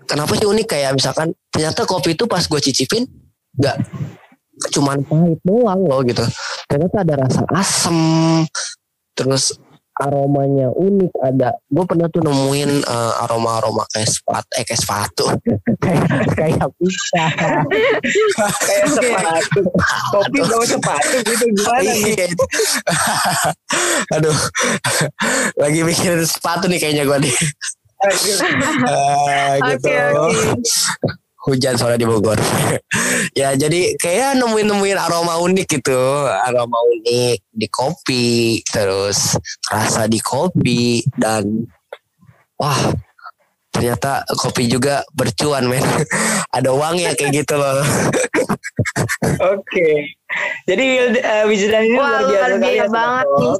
Kenapa 0.08 0.32
sih 0.34 0.48
unik? 0.48 0.66
Kayak 0.66 0.96
misalkan 0.96 1.36
ternyata 1.52 1.84
kopi 1.84 2.16
itu 2.16 2.24
pas 2.24 2.42
gue 2.42 2.60
cicipin 2.60 3.04
nggak 3.56 3.76
cuman 4.72 5.04
pahit 5.04 5.40
doang 5.44 5.80
loh 5.84 6.00
gitu. 6.02 6.24
Ternyata 6.66 6.96
ada 7.04 7.14
rasa 7.28 7.42
asem 7.52 7.98
terus 9.16 9.56
aromanya 9.96 10.68
unik 10.76 11.12
ada 11.24 11.56
gue 11.72 11.84
pernah 11.88 12.06
tuh 12.12 12.20
nemuin 12.20 12.84
aroma 13.24 13.60
aroma 13.60 13.82
kayak 13.88 14.08
sepatu 14.12 14.48
eh 14.56 14.64
kayak 14.68 14.80
sepatu 14.80 15.24
kayak 15.84 16.04
kayak 16.36 16.68
pisah 16.76 17.32
Kayak 18.66 18.86
sepatu. 18.92 19.60
Kopi 20.12 20.38
bawa 20.44 20.64
sepatu 20.66 21.16
gitu 21.24 21.44
gimana 21.56 21.80
nih? 21.82 22.14
Iya. 22.14 22.26
Aduh, 24.16 24.36
lagi 25.58 25.80
mikirin 25.82 26.24
sepatu 26.26 26.68
nih 26.70 26.78
kayaknya 26.80 27.04
gue 27.08 27.18
nih. 27.28 27.36
Eh, 28.06 29.56
gitu. 29.72 29.88
Oke, 29.88 29.96
oke. 30.20 31.25
Hujan 31.46 31.78
soalnya 31.78 32.02
di 32.02 32.08
Bogor. 32.10 32.34
ya 33.40 33.54
jadi 33.54 33.94
kayak 34.02 34.34
nemuin-nemuin 34.42 34.98
aroma 34.98 35.38
unik 35.38 35.66
gitu, 35.78 36.26
aroma 36.26 36.78
unik 36.98 37.38
di 37.54 37.66
kopi, 37.70 38.58
terus 38.66 39.38
rasa 39.70 40.10
di 40.10 40.18
kopi 40.18 41.06
dan 41.14 41.70
wah 42.58 42.90
ternyata 43.70 44.24
kopi 44.34 44.66
juga 44.66 45.06
bercuan 45.14 45.70
men. 45.70 45.84
Ada 46.56 46.74
uangnya 46.74 47.14
kayak 47.14 47.44
gitu 47.44 47.54
loh. 47.54 47.84
Oke. 49.54 49.88
Jadi 50.66 50.86
eh, 51.20 51.44
Wijdan 51.46 51.84
ini 51.86 51.96
Wah, 52.00 52.26
luar 52.26 52.26
biasa 52.26 52.46
luar 52.48 52.58
biasa 52.58 52.88
banget 52.90 53.26
nih. 53.28 53.54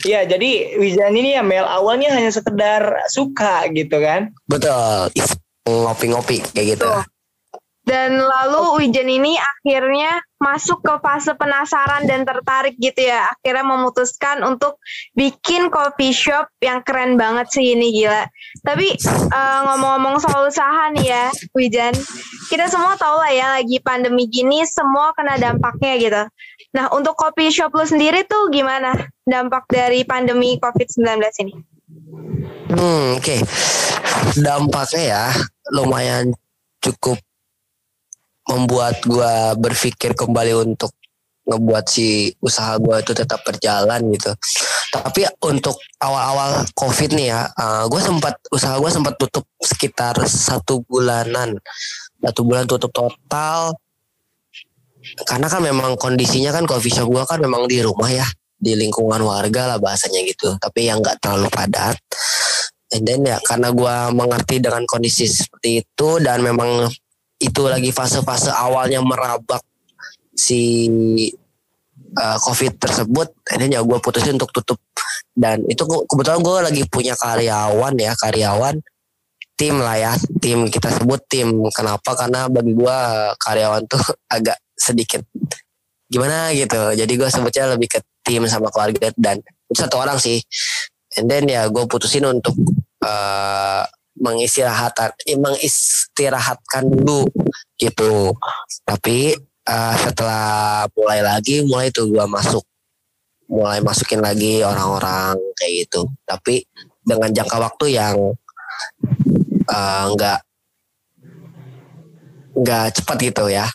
Iya, 0.00 0.20
jadi 0.24 0.50
Wijdan 0.80 1.12
ini 1.12 1.36
ya 1.36 1.44
Mel 1.44 1.68
awalnya 1.68 2.16
hanya 2.16 2.32
sekedar 2.32 3.04
suka 3.12 3.68
gitu 3.68 4.00
kan. 4.00 4.32
Betul. 4.48 5.12
Ngopi-ngopi 5.66 6.40
kayak 6.54 6.66
gitu. 6.76 6.88
Tuh. 6.88 7.04
Dan 7.80 8.22
lalu 8.22 8.78
Wijen 8.78 9.08
ini 9.10 9.34
akhirnya 9.34 10.22
masuk 10.38 10.78
ke 10.84 10.94
fase 11.02 11.34
penasaran 11.34 12.06
dan 12.06 12.22
tertarik 12.22 12.78
gitu 12.78 13.08
ya. 13.08 13.32
Akhirnya 13.34 13.66
memutuskan 13.66 14.46
untuk 14.46 14.78
bikin 15.18 15.72
coffee 15.74 16.14
shop 16.14 16.46
yang 16.62 16.84
keren 16.86 17.18
banget 17.18 17.50
sih 17.50 17.74
ini 17.74 17.90
gila. 17.90 18.30
Tapi 18.62 18.94
eh, 19.10 19.60
ngomong-ngomong 19.66 20.22
soal 20.22 20.46
usaha 20.46 20.92
nih 20.94 21.08
ya, 21.08 21.24
Wijan. 21.56 21.96
Kita 22.46 22.70
semua 22.70 22.94
tahu 22.94 23.18
lah 23.18 23.32
ya 23.34 23.46
lagi 23.58 23.82
pandemi 23.82 24.30
gini 24.30 24.62
semua 24.70 25.10
kena 25.16 25.40
dampaknya 25.40 25.92
gitu. 25.98 26.22
Nah, 26.70 26.86
untuk 26.94 27.18
coffee 27.18 27.50
shop 27.50 27.74
lu 27.74 27.82
sendiri 27.82 28.22
tuh 28.30 28.54
gimana 28.54 28.94
dampak 29.26 29.66
dari 29.66 30.06
pandemi 30.06 30.54
COVID-19 30.62 31.18
ini? 31.42 31.54
Hmm, 32.70 33.18
oke. 33.18 33.36
Dampaknya 34.38 35.02
ya 35.02 35.24
lumayan 35.74 36.30
cukup 36.78 37.18
membuat 38.46 39.02
gua 39.06 39.54
berpikir 39.58 40.14
kembali 40.14 40.54
untuk 40.70 40.94
ngebuat 41.50 41.84
si 41.90 42.30
usaha 42.38 42.78
gua 42.78 43.02
itu 43.02 43.10
tetap 43.10 43.42
berjalan 43.42 44.00
gitu. 44.14 44.30
Tapi 44.90 45.22
untuk 45.46 45.78
awal-awal 46.02 46.66
COVID 46.74 47.14
nih 47.14 47.30
ya, 47.30 47.46
gue 47.86 48.00
sempat 48.02 48.42
usaha 48.50 48.74
gue 48.74 48.90
sempat 48.90 49.14
tutup 49.22 49.46
sekitar 49.62 50.18
satu 50.26 50.82
bulanan, 50.82 51.54
satu 52.18 52.42
bulan 52.42 52.66
tutup 52.66 52.90
total. 52.90 53.70
Karena 55.30 55.46
kan 55.46 55.62
memang 55.62 55.94
kondisinya 55.94 56.50
kan 56.50 56.66
coffee 56.66 56.90
shop 56.90 57.06
gue 57.06 57.22
kan 57.22 57.38
memang 57.38 57.70
di 57.70 57.78
rumah 57.86 58.10
ya, 58.10 58.26
di 58.58 58.74
lingkungan 58.74 59.22
warga 59.22 59.70
lah 59.70 59.78
bahasanya 59.78 60.26
gitu. 60.26 60.58
Tapi 60.58 60.90
yang 60.90 60.98
nggak 60.98 61.22
terlalu 61.22 61.46
padat. 61.54 61.94
And 62.90 63.06
then 63.06 63.22
ya 63.22 63.38
karena 63.42 63.70
gua 63.70 64.10
mengerti 64.10 64.58
dengan 64.58 64.82
kondisi 64.82 65.30
seperti 65.30 65.86
itu 65.86 66.08
dan 66.18 66.42
memang 66.42 66.90
itu 67.40 67.62
lagi 67.64 67.88
fase-fase 67.94 68.52
awalnya 68.52 69.00
merabak 69.00 69.64
si 70.36 70.60
uh, 72.16 72.38
COVID 72.40 72.76
tersebut, 72.76 73.28
and 73.54 73.58
then 73.64 73.70
ya 73.72 73.80
gue 73.80 73.98
putusin 74.00 74.36
untuk 74.36 74.52
tutup. 74.52 74.80
Dan 75.32 75.64
itu 75.70 75.86
ke- 75.86 76.04
kebetulan 76.10 76.40
gue 76.42 76.56
lagi 76.60 76.82
punya 76.90 77.14
karyawan 77.16 77.94
ya 77.96 78.12
karyawan 78.18 78.76
tim 79.54 79.76
lah 79.76 79.96
ya 80.00 80.12
tim 80.40 80.68
kita 80.72 80.88
sebut 80.88 81.20
tim. 81.28 81.52
Kenapa? 81.72 82.16
Karena 82.16 82.48
bagi 82.48 82.72
gua 82.72 83.30
karyawan 83.36 83.84
tuh 83.88 84.00
agak 84.36 84.56
sedikit. 84.76 85.24
Gimana 86.10 86.50
gitu 86.56 86.96
jadi 86.98 87.12
gue 87.12 87.28
sebutnya 87.30 87.70
lebih 87.78 87.86
ke 87.86 88.00
tim 88.26 88.42
sama 88.50 88.66
keluarga 88.74 89.14
dan 89.14 89.38
itu 89.70 89.78
satu 89.78 90.00
orang 90.00 90.18
sih. 90.18 90.42
And 91.18 91.30
then 91.30 91.46
ya 91.46 91.66
gue 91.70 91.84
putusin 91.86 92.26
untuk 92.26 92.54
eh 93.00 93.84
mengistirahatkan 94.20 96.84
dulu 96.92 97.24
gitu. 97.80 98.36
Tapi 98.84 99.32
uh, 99.64 99.96
setelah 99.96 100.84
mulai 100.92 101.24
lagi 101.24 101.64
mulai 101.64 101.88
tuh 101.88 102.12
gue 102.12 102.20
masuk 102.28 102.60
mulai 103.50 103.82
masukin 103.82 104.20
lagi 104.20 104.60
orang-orang 104.60 105.40
kayak 105.56 105.88
gitu. 105.88 106.04
Tapi 106.28 106.68
dengan 107.00 107.32
jangka 107.32 107.56
waktu 107.56 107.96
yang 107.96 108.36
uh, 109.66 110.04
nggak 110.12 110.40
nggak 112.60 112.86
cepat 113.00 113.16
gitu 113.24 113.48
ya. 113.48 113.72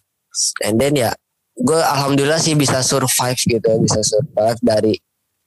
And 0.62 0.78
then 0.78 0.94
ya 1.00 1.16
gue 1.56 1.80
alhamdulillah 1.80 2.44
sih 2.44 2.54
bisa 2.54 2.84
survive 2.84 3.40
gitu 3.40 3.72
bisa 3.80 4.04
survive 4.04 4.60
dari 4.60 4.94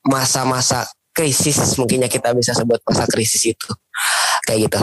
masa-masa 0.08 0.88
krisis 1.18 1.58
mungkinnya 1.74 2.06
kita 2.06 2.30
bisa 2.38 2.54
sebut 2.54 2.78
masa 2.86 3.02
krisis 3.10 3.42
itu 3.50 3.70
kayak 4.46 4.70
gitu 4.70 4.78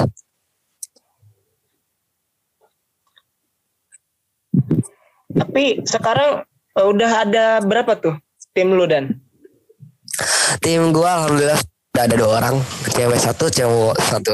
Tapi 5.36 5.84
sekarang 5.84 6.48
uh, 6.80 6.86
udah 6.88 7.12
ada 7.28 7.46
berapa 7.60 8.00
tuh 8.00 8.16
tim 8.56 8.72
lu 8.72 8.88
dan? 8.88 9.20
Tim 10.64 10.96
gua 10.96 11.20
alhamdulillah 11.20 11.60
udah 11.92 12.04
ada 12.08 12.16
dua 12.16 12.32
orang, 12.40 12.56
cewek 12.92 13.20
satu, 13.20 13.52
cowok 13.52 13.96
satu. 14.00 14.34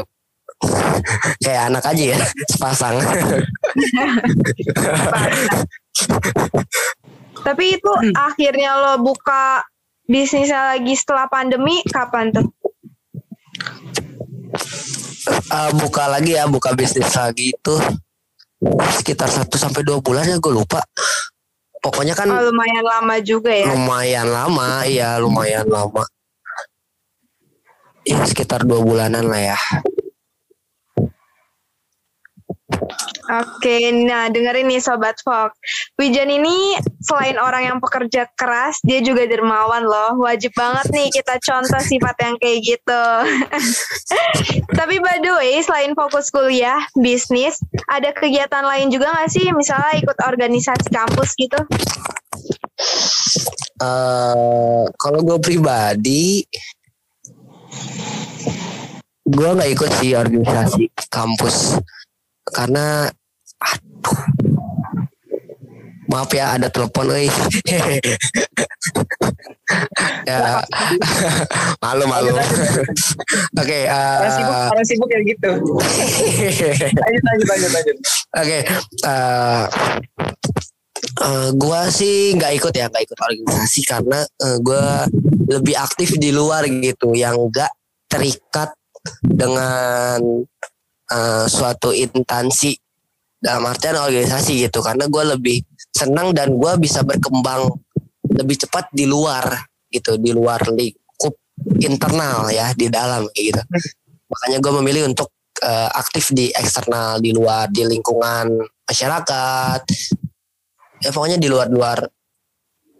Kayak 1.42 1.74
anak 1.74 1.84
aja 1.90 2.04
ya, 2.14 2.18
sepasang. 2.54 2.96
Tapi 7.42 7.64
itu 7.74 7.90
hmm. 7.90 8.14
akhirnya 8.14 8.70
lo 8.78 8.94
buka 9.02 9.66
bisnisnya 10.12 10.76
lagi 10.76 10.92
setelah 10.92 11.24
pandemi 11.32 11.80
kapan 11.88 12.28
tuh? 12.28 12.44
Uh, 15.48 15.72
buka 15.80 16.12
lagi 16.12 16.36
ya, 16.36 16.44
buka 16.44 16.76
bisnis 16.76 17.08
lagi 17.16 17.56
itu 17.56 17.74
sekitar 19.00 19.32
satu 19.32 19.56
sampai 19.56 19.80
dua 19.80 20.04
bulan 20.04 20.28
ya 20.28 20.36
gue 20.36 20.52
lupa. 20.52 20.84
Pokoknya 21.80 22.12
kan 22.12 22.28
oh, 22.28 22.52
lumayan 22.52 22.84
lama 22.84 23.16
juga 23.24 23.50
ya? 23.50 23.66
Lumayan 23.72 24.28
lama 24.28 24.84
iya 24.84 25.16
lumayan 25.16 25.66
lama. 25.66 26.04
Ya 28.04 28.20
sekitar 28.28 28.68
dua 28.68 28.84
bulanan 28.84 29.26
lah 29.26 29.56
ya 29.56 29.58
Oke, 33.32 33.88
nah 34.04 34.28
dengerin 34.28 34.68
nih 34.68 34.76
Sobat 34.84 35.16
Fox. 35.24 35.56
Wijan 35.96 36.28
ini 36.28 36.76
selain 37.00 37.40
orang 37.40 37.64
yang 37.64 37.78
pekerja 37.80 38.28
keras, 38.36 38.76
dia 38.84 39.00
juga 39.00 39.24
dermawan 39.24 39.88
loh. 39.88 40.20
Wajib 40.20 40.52
banget 40.52 40.92
nih 40.92 41.08
kita 41.08 41.40
contoh 41.40 41.80
sifat 41.80 42.12
yang 42.20 42.36
kayak 42.36 42.60
gitu. 42.60 43.04
Tapi 44.78 45.00
by 45.00 45.24
the 45.24 45.32
way, 45.32 45.64
selain 45.64 45.96
fokus 45.96 46.28
kuliah, 46.28 46.76
bisnis, 47.00 47.56
ada 47.88 48.12
kegiatan 48.12 48.68
lain 48.68 48.92
juga 48.92 49.08
gak 49.16 49.32
sih? 49.32 49.48
Misalnya 49.56 49.96
ikut 49.96 50.18
organisasi 50.28 50.92
kampus 50.92 51.32
gitu? 51.40 51.60
Uh, 53.80 54.84
kalau 55.00 55.24
gue 55.24 55.38
pribadi, 55.40 56.44
gue 59.24 59.48
nggak 59.56 59.70
ikut 59.72 59.90
sih 60.04 60.12
organisasi 60.12 60.92
kampus 61.08 61.80
karena 62.52 63.08
aduh. 63.62 64.20
Maaf 66.12 66.28
ya 66.36 66.60
ada 66.60 66.68
telepon 66.68 67.08
nih 67.08 67.32
ya. 70.28 70.60
Malu 71.82 72.04
malu. 72.04 72.32
Oke 72.36 72.48
okay, 73.56 73.82
uh, 73.88 74.20
orang 74.20 74.34
sibuk 74.36 74.56
orang 74.76 74.86
sibuk 74.86 75.08
ya 75.08 75.20
gitu. 75.24 75.50
Lanjut 76.92 77.22
lanjut 77.24 77.46
lanjut 77.48 77.70
lanjut. 77.72 77.96
Oke 77.96 78.44
okay, 78.44 78.60
uh, 79.08 79.64
uh, 81.24 81.48
gua 81.56 81.88
sih 81.88 82.36
nggak 82.36 82.52
ikut 82.60 82.72
ya 82.76 82.86
nggak 82.92 83.04
ikut 83.08 83.18
organisasi 83.18 83.80
karena 83.88 84.20
uh, 84.20 84.56
gua 84.60 85.06
lebih 85.48 85.80
aktif 85.80 86.16
di 86.20 86.28
luar 86.28 86.68
gitu 86.68 87.16
yang 87.16 87.38
nggak 87.48 87.72
terikat 88.10 88.74
dengan 89.24 90.20
uh, 91.10 91.44
suatu 91.48 91.90
instansi 91.90 92.81
dalam 93.42 93.66
artian 93.66 93.98
organisasi 93.98 94.70
gitu 94.70 94.78
karena 94.80 95.10
gue 95.10 95.24
lebih 95.34 95.58
senang 95.90 96.30
dan 96.30 96.54
gue 96.54 96.72
bisa 96.78 97.02
berkembang 97.02 97.74
lebih 98.30 98.56
cepat 98.62 98.88
di 98.94 99.04
luar 99.04 99.66
gitu 99.90 100.16
di 100.16 100.30
luar 100.30 100.62
lingkup 100.70 101.34
internal 101.82 102.48
ya 102.48 102.70
di 102.72 102.86
dalam 102.86 103.26
gitu 103.34 103.58
makanya 104.30 104.58
gue 104.62 104.72
memilih 104.80 105.02
untuk 105.10 105.28
uh, 105.60 105.90
aktif 105.98 106.30
di 106.32 106.54
eksternal 106.54 107.18
di 107.18 107.34
luar 107.34 107.68
di 107.68 107.82
lingkungan 107.84 108.62
masyarakat 108.86 109.80
ya 111.02 111.10
pokoknya 111.10 111.36
di 111.36 111.50
luar-luar 111.50 112.06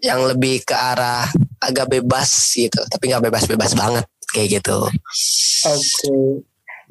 yang 0.02 0.26
lebih 0.26 0.66
ke 0.66 0.74
arah 0.74 1.30
agak 1.62 1.86
bebas 1.86 2.58
gitu 2.58 2.82
tapi 2.90 3.08
nggak 3.08 3.30
bebas-bebas 3.30 3.78
banget 3.78 4.04
kayak 4.32 4.60
gitu. 4.60 4.78
Oke. 4.82 5.78
Okay. 5.78 6.26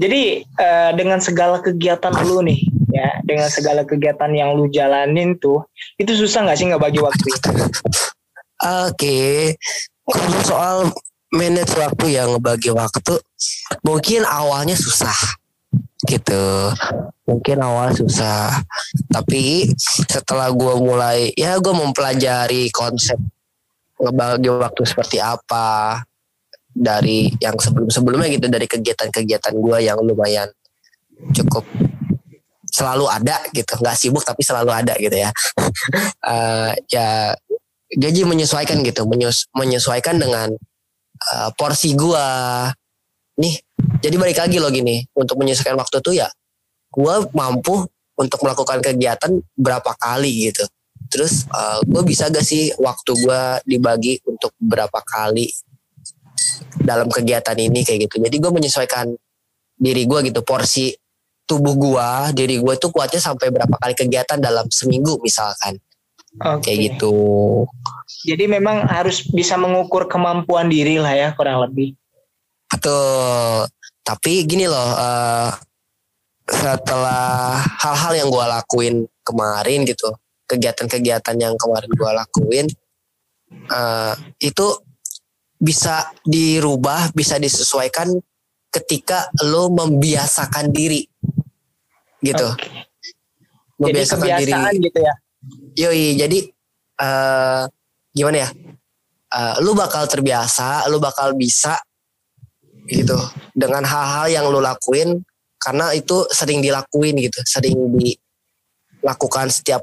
Jadi 0.02 0.24
uh, 0.58 0.92
dengan 0.98 1.20
segala 1.22 1.62
kegiatan 1.62 2.10
lu 2.26 2.42
nih, 2.42 2.66
ya, 2.92 3.10
dengan 3.26 3.48
segala 3.48 3.82
kegiatan 3.88 4.32
yang 4.36 4.54
lu 4.54 4.68
jalanin 4.68 5.40
tuh, 5.40 5.66
itu 5.98 6.14
susah 6.14 6.46
nggak 6.46 6.58
sih 6.60 6.68
nggak 6.70 6.84
bagi 6.84 7.00
waktu? 7.00 7.26
Oke, 7.32 7.66
okay. 8.62 9.36
kalau 10.06 10.42
soal 10.46 10.76
manage 11.34 11.74
waktu 11.80 12.20
yang 12.20 12.38
bagi 12.38 12.70
waktu, 12.70 13.18
mungkin 13.82 14.22
awalnya 14.28 14.78
susah, 14.78 15.16
gitu. 16.06 16.70
Mungkin 17.26 17.64
awal 17.64 17.96
susah, 17.96 18.60
tapi 19.08 19.72
setelah 19.80 20.52
gue 20.52 20.74
mulai, 20.84 21.32
ya 21.34 21.56
gue 21.64 21.72
mempelajari 21.72 22.68
konsep 22.76 23.16
ngebagi 23.96 24.52
waktu 24.52 24.82
seperti 24.84 25.24
apa, 25.24 26.04
dari 26.72 27.28
yang 27.44 27.56
sebelum-sebelumnya 27.60 28.32
gitu 28.32 28.48
dari 28.48 28.68
kegiatan-kegiatan 28.68 29.54
gue 29.56 29.78
yang 29.84 30.00
lumayan 30.00 30.48
cukup 31.36 31.68
selalu 32.72 33.06
ada 33.12 33.38
gitu. 33.52 33.78
Nggak 33.78 33.96
sibuk 34.00 34.24
tapi 34.24 34.42
selalu 34.42 34.72
ada 34.72 34.96
gitu 34.98 35.14
ya. 35.14 35.30
Uh, 36.24 36.72
ya 36.96 37.36
gaji 37.92 38.22
menyesuaikan 38.24 38.80
gitu. 38.82 39.04
Menyus 39.06 39.52
menyesuaikan 39.52 40.18
dengan 40.18 40.50
uh, 41.36 41.50
porsi 41.60 41.94
gue 41.94 42.28
nih 43.40 43.56
jadi 44.00 44.16
balik 44.16 44.40
lagi 44.40 44.58
loh 44.58 44.72
gini. 44.72 45.04
Untuk 45.14 45.36
menyesuaikan 45.38 45.76
waktu 45.76 46.00
tuh 46.00 46.16
ya 46.16 46.32
gue 46.92 47.16
mampu 47.36 47.88
untuk 48.16 48.40
melakukan 48.44 48.80
kegiatan 48.80 49.32
berapa 49.60 49.92
kali 50.00 50.52
gitu. 50.52 50.64
Terus 51.12 51.44
uh, 51.52 51.84
gue 51.84 52.02
bisa 52.08 52.32
gak 52.32 52.44
sih 52.44 52.72
waktu 52.80 53.12
gue 53.20 53.42
dibagi 53.68 54.24
untuk 54.24 54.56
berapa 54.56 55.04
kali 55.04 55.52
dalam 56.80 57.12
kegiatan 57.12 57.58
ini 57.60 57.84
kayak 57.84 58.08
gitu. 58.08 58.24
Jadi 58.24 58.36
gue 58.40 58.52
menyesuaikan 58.52 59.12
diri 59.82 60.06
gue 60.06 60.20
gitu 60.30 60.46
porsi 60.46 60.94
tubuh 61.52 61.76
gue 61.76 62.10
diri 62.32 62.56
gue 62.64 62.76
tuh 62.80 62.88
kuatnya 62.96 63.20
sampai 63.20 63.52
berapa 63.52 63.76
kali 63.76 63.92
kegiatan 63.92 64.40
dalam 64.40 64.72
seminggu 64.72 65.20
misalkan 65.20 65.76
okay. 66.40 66.64
kayak 66.64 66.78
gitu 66.96 67.14
jadi 68.24 68.48
memang 68.48 68.88
harus 68.88 69.28
bisa 69.28 69.60
mengukur 69.60 70.08
kemampuan 70.08 70.72
diri 70.72 70.96
lah 70.96 71.12
ya 71.12 71.30
kurang 71.36 71.68
lebih 71.68 71.92
betul 72.72 73.68
tapi 74.08 74.48
gini 74.48 74.72
loh 74.72 74.90
uh, 74.96 75.52
setelah 76.48 77.60
hal-hal 77.84 78.14
yang 78.16 78.30
gue 78.32 78.46
lakuin 78.48 78.96
kemarin 79.28 79.84
gitu 79.84 80.16
kegiatan-kegiatan 80.48 81.36
yang 81.36 81.60
kemarin 81.60 81.92
gue 81.92 82.12
lakuin 82.16 82.68
uh, 83.72 84.16
itu 84.40 84.68
bisa 85.62 86.10
dirubah, 86.26 87.14
bisa 87.14 87.38
disesuaikan 87.38 88.10
ketika 88.74 89.30
lo 89.46 89.70
membiasakan 89.70 90.74
diri. 90.74 91.06
Gitu. 92.22 92.48
Okay. 92.56 92.86
Membiasakan 93.82 94.28
jadi 94.30 94.46
diri. 94.46 94.78
gitu 94.90 95.00
ya. 95.02 95.14
Yoi, 95.74 96.06
jadi 96.22 96.40
uh, 97.02 97.66
gimana 98.14 98.38
ya? 98.46 98.50
Uh, 99.32 99.56
lu 99.64 99.74
bakal 99.74 100.06
terbiasa, 100.06 100.86
lu 100.92 101.02
bakal 101.02 101.34
bisa 101.34 101.80
gitu 102.86 103.16
dengan 103.58 103.86
hal-hal 103.86 104.28
yang 104.30 104.46
lu 104.52 104.60
lakuin 104.60 105.24
karena 105.62 105.94
itu 105.98 106.26
sering 106.30 106.62
dilakuin 106.62 107.18
gitu, 107.18 107.40
sering 107.48 107.78
dilakukan 107.98 109.50
setiap 109.50 109.82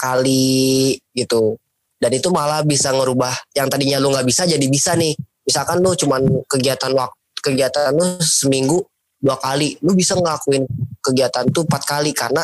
kali 0.00 0.96
gitu 1.12 1.60
dan 2.00 2.10
itu 2.16 2.32
malah 2.32 2.64
bisa 2.64 2.88
ngerubah 2.96 3.36
yang 3.52 3.68
tadinya 3.68 4.00
lu 4.00 4.08
nggak 4.08 4.24
bisa 4.24 4.48
jadi 4.48 4.66
bisa 4.72 4.96
nih 4.96 5.12
misalkan 5.44 5.84
lu 5.84 5.92
cuman 5.92 6.24
kegiatan 6.48 6.88
waktu 6.96 7.20
kegiatan 7.44 7.92
lu 7.92 8.16
seminggu 8.24 8.80
dua 9.20 9.36
kali 9.36 9.76
lu 9.84 9.92
bisa 9.92 10.16
ngelakuin 10.16 10.64
kegiatan 11.04 11.44
tuh 11.52 11.68
empat 11.68 11.82
kali 11.84 12.10
karena 12.16 12.42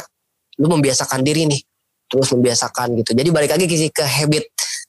lu 0.60 0.68
membiasakan 0.68 1.24
diri 1.24 1.48
nih 1.48 1.60
terus 2.06 2.30
membiasakan 2.36 3.00
gitu 3.02 3.16
jadi 3.16 3.28
balik 3.32 3.56
lagi 3.56 3.66
ke 3.90 4.04
habit 4.04 4.44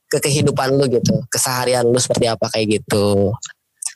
ke 0.08 0.18
kehidupan 0.20 0.76
lu 0.76 0.86
gitu 0.92 1.24
keseharian 1.32 1.88
lu 1.88 1.98
seperti 1.98 2.28
apa 2.28 2.46
kayak 2.52 2.84
gitu 2.84 3.34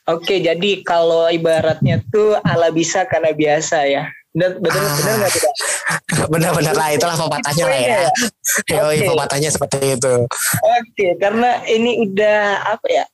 oke 0.08 0.34
jadi 0.40 0.70
kalau 0.82 1.28
ibaratnya 1.28 2.02
tuh 2.08 2.36
ala 2.42 2.72
bisa 2.72 3.04
karena 3.06 3.30
biasa 3.36 3.86
ya 3.86 4.08
benar 4.32 4.56
benar 4.58 4.80
ah. 4.80 4.96
benar 4.96 5.14
nggak 5.20 5.32
tidak 5.36 5.52
Benar-benar 6.32 6.74
lah 6.76 6.88
itulah 6.94 7.16
pepatahnya 7.16 7.64
lah 7.68 7.80
ya. 7.80 8.08
Yoi, 8.70 8.98
Oke. 9.02 9.08
pepatahnya 9.12 9.50
seperti 9.52 9.96
itu. 9.98 10.14
Oke, 10.60 11.06
karena 11.20 11.60
ini 11.68 12.04
udah 12.04 12.38
apa 12.76 12.86
ya? 12.88 13.04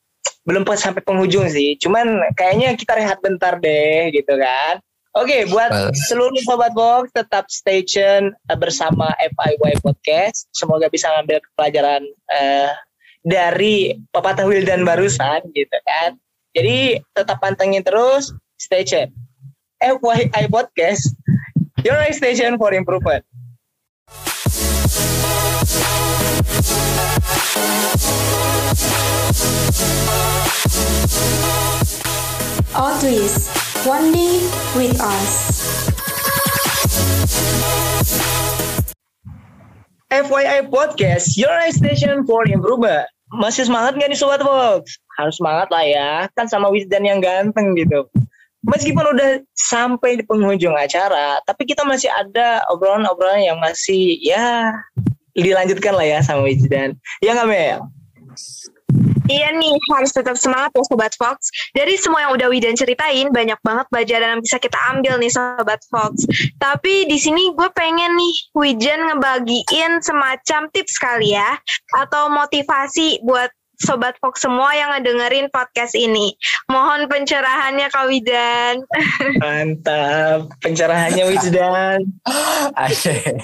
Belum 0.49 0.65
sampai 0.65 1.05
penghujung 1.05 1.45
sih. 1.53 1.77
Cuman 1.77 2.33
kayaknya 2.33 2.73
kita 2.73 2.97
rehat 2.97 3.21
bentar 3.21 3.61
deh 3.61 4.09
gitu 4.17 4.33
kan. 4.41 4.81
Oke, 5.17 5.45
buat 5.51 5.69
Well. 5.69 5.91
seluruh 6.09 6.41
sobat 6.47 6.73
box 6.73 7.11
tetap 7.13 7.49
stay 7.53 7.85
tune 7.85 8.33
eh, 8.49 8.57
bersama 8.57 9.13
FIY 9.21 9.85
Podcast. 9.85 10.49
Semoga 10.57 10.89
bisa 10.89 11.11
ngambil 11.11 11.45
pelajaran 11.53 12.03
eh, 12.33 12.73
dari 13.27 13.99
pepatah 14.15 14.49
Wildan 14.49 14.89
barusan 14.89 15.43
gitu 15.53 15.79
kan. 15.85 16.17
Jadi 16.57 17.03
tetap 17.13 17.45
pantengin 17.45 17.85
terus, 17.85 18.33
stay 18.57 18.87
tune. 18.89 19.13
FYI 19.85 20.49
Podcast, 20.49 21.13
your 21.83 21.99
station 22.15 22.57
for 22.57 22.71
improvement. 22.73 23.27
Always 32.79 33.51
one 33.83 34.15
day 34.15 34.39
with 34.79 34.95
us. 35.03 35.31
FYI 40.15 40.71
Podcast, 40.71 41.35
your 41.35 41.51
station 41.75 42.23
for 42.23 42.47
improvement. 42.47 43.05
Masih 43.35 43.67
semangat 43.67 43.99
nggak 43.99 44.15
nih 44.15 44.19
Sobat 44.19 44.41
Fox? 44.41 44.95
Harus 45.19 45.43
semangat 45.43 45.69
lah 45.75 45.85
ya, 45.85 46.11
kan 46.39 46.47
sama 46.47 46.71
Wisdan 46.71 47.03
yang 47.03 47.19
ganteng 47.19 47.75
gitu. 47.75 48.07
Meskipun 48.63 49.11
udah 49.15 49.43
sampai 49.59 50.19
di 50.19 50.25
penghujung 50.25 50.79
acara, 50.79 51.43
tapi 51.45 51.67
kita 51.67 51.83
masih 51.83 52.09
ada 52.15 52.63
obrolan-obrolan 52.71 53.43
yang 53.43 53.59
masih 53.59 54.17
ya 54.23 54.71
dilanjutkan 55.39 55.95
lah 55.95 56.07
ya 56.07 56.19
sama 56.21 56.47
Wisdan. 56.47 56.99
Ya 57.23 57.35
nggak 57.35 57.49
Mel? 57.49 57.81
Iya 59.29 59.53
nih, 59.53 59.77
harus 59.93 60.09
tetap 60.17 60.41
semangat 60.41 60.73
ya 60.73 60.81
Sobat 60.89 61.13
Fox. 61.21 61.53
Dari 61.77 62.01
semua 62.01 62.25
yang 62.25 62.33
udah 62.41 62.49
Widan 62.49 62.73
ceritain, 62.73 63.29
banyak 63.29 63.61
banget 63.61 63.85
pelajaran 63.93 64.41
yang 64.41 64.43
bisa 64.43 64.57
kita 64.57 64.81
ambil 64.89 65.21
nih 65.21 65.29
Sobat 65.29 65.85
Fox. 65.93 66.25
Tapi 66.57 67.05
di 67.05 67.21
sini 67.21 67.53
gue 67.53 67.69
pengen 67.77 68.17
nih 68.17 68.35
Widan 68.57 69.13
ngebagiin 69.13 70.01
semacam 70.01 70.73
tips 70.73 70.97
kali 70.97 71.37
ya, 71.37 71.61
atau 72.01 72.33
motivasi 72.33 73.21
buat 73.21 73.53
Sobat 73.79 74.19
Fox 74.19 74.43
semua 74.43 74.75
yang 74.75 74.91
ngedengerin 74.91 75.47
podcast 75.55 75.95
ini. 75.95 76.35
Mohon 76.67 77.07
pencerahannya 77.07 77.87
Kak 77.87 78.11
Widan. 78.11 78.83
Mantap, 79.39 80.51
pencerahannya 80.59 81.25
Wisdan. 81.31 82.03
Asik. 82.83 83.39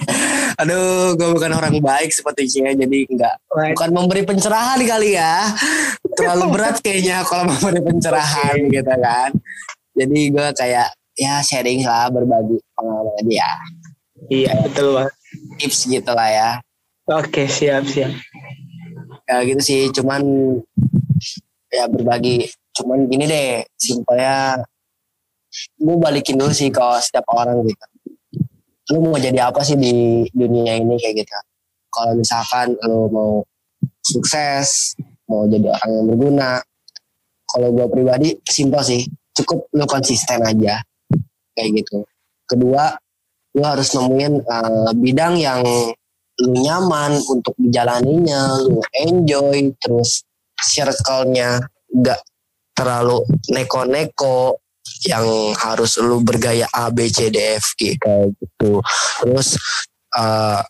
Aduh, 0.58 1.14
gue 1.14 1.28
bukan 1.38 1.54
orang 1.54 1.78
baik 1.78 2.10
sepertinya, 2.10 2.74
jadi 2.74 2.98
enggak 3.06 3.34
bukan 3.46 3.90
memberi 3.94 4.22
pencerahan 4.26 4.82
kali 4.82 5.14
ya. 5.14 5.54
Terlalu 6.18 6.44
berat 6.50 6.82
kayaknya 6.82 7.22
kalau 7.22 7.46
memberi 7.54 7.80
pencerahan 7.86 8.58
gitu 8.74 8.94
kan. 8.98 9.30
Jadi 9.94 10.20
gue 10.34 10.48
kayak 10.58 10.88
ya 11.14 11.38
sharing 11.46 11.86
lah, 11.86 12.10
berbagi 12.10 12.58
pengalaman 12.74 13.14
aja 13.22 13.32
ya. 13.38 13.52
Iya 14.26 14.52
betul 14.66 14.98
banget. 14.98 15.14
Tips 15.62 15.86
gitu 15.86 16.10
lah 16.10 16.28
ya. 16.30 16.50
Oke 17.06 17.46
siap 17.46 17.86
siap. 17.86 18.10
Ya 19.24 19.40
gitu 19.44 19.60
sih, 19.64 19.82
cuman 19.92 20.20
ya 21.72 21.88
berbagi. 21.88 22.48
Cuman 22.74 23.08
gini 23.08 23.24
deh, 23.24 23.64
simpelnya 23.78 24.60
gue 25.78 25.96
balikin 25.96 26.36
dulu 26.36 26.50
sih 26.50 26.68
ke 26.68 26.82
setiap 27.00 27.24
orang 27.32 27.64
gitu. 27.64 27.86
Lu 28.92 29.00
mau 29.00 29.16
jadi 29.16 29.48
apa 29.48 29.64
sih 29.64 29.80
di 29.80 30.26
dunia 30.34 30.76
ini 30.76 31.00
kayak 31.00 31.24
gitu. 31.24 31.38
Kalau 31.88 32.12
misalkan 32.18 32.76
lu 32.84 33.08
mau 33.08 33.32
sukses, 34.04 34.98
mau 35.30 35.48
jadi 35.48 35.72
orang 35.72 35.90
yang 35.90 36.06
berguna. 36.10 36.52
Kalau 37.48 37.68
gue 37.70 37.86
pribadi 37.86 38.28
simpel 38.44 38.82
sih, 38.82 39.06
cukup 39.32 39.70
lu 39.72 39.86
konsisten 39.86 40.42
aja 40.42 40.82
kayak 41.54 41.70
gitu. 41.80 42.02
Kedua, 42.44 42.92
lu 43.54 43.62
harus 43.62 43.94
nemuin 43.94 44.34
eh, 44.42 44.92
bidang 44.98 45.34
yang 45.38 45.62
lu 46.42 46.50
nyaman 46.66 47.22
untuk 47.30 47.54
dijalaninya, 47.54 48.58
lu 48.66 48.82
enjoy, 48.90 49.70
terus 49.78 50.26
circle-nya 50.58 51.62
gak 52.02 52.18
terlalu 52.74 53.22
neko-neko 53.54 54.58
yang 55.06 55.54
harus 55.54 56.00
lu 56.02 56.20
bergaya 56.26 56.66
A 56.74 56.90
B 56.90 57.06
C 57.06 57.30
D 57.30 57.38
F 57.60 57.78
G 57.78 57.94
kayak 57.96 58.34
gitu. 58.34 58.82
Terus 59.22 59.54
uh, 60.18 60.60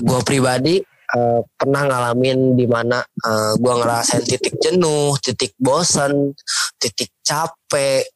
gue 0.00 0.20
pribadi 0.24 0.80
uh, 1.14 1.44
pernah 1.54 1.84
ngalamin 1.84 2.56
di 2.56 2.64
mana 2.64 3.02
uh, 3.02 3.52
gue 3.60 3.74
ngerasain 3.76 4.24
titik 4.24 4.56
jenuh, 4.56 5.14
titik 5.20 5.52
bosan, 5.60 6.32
titik 6.80 7.12
capek 7.20 8.08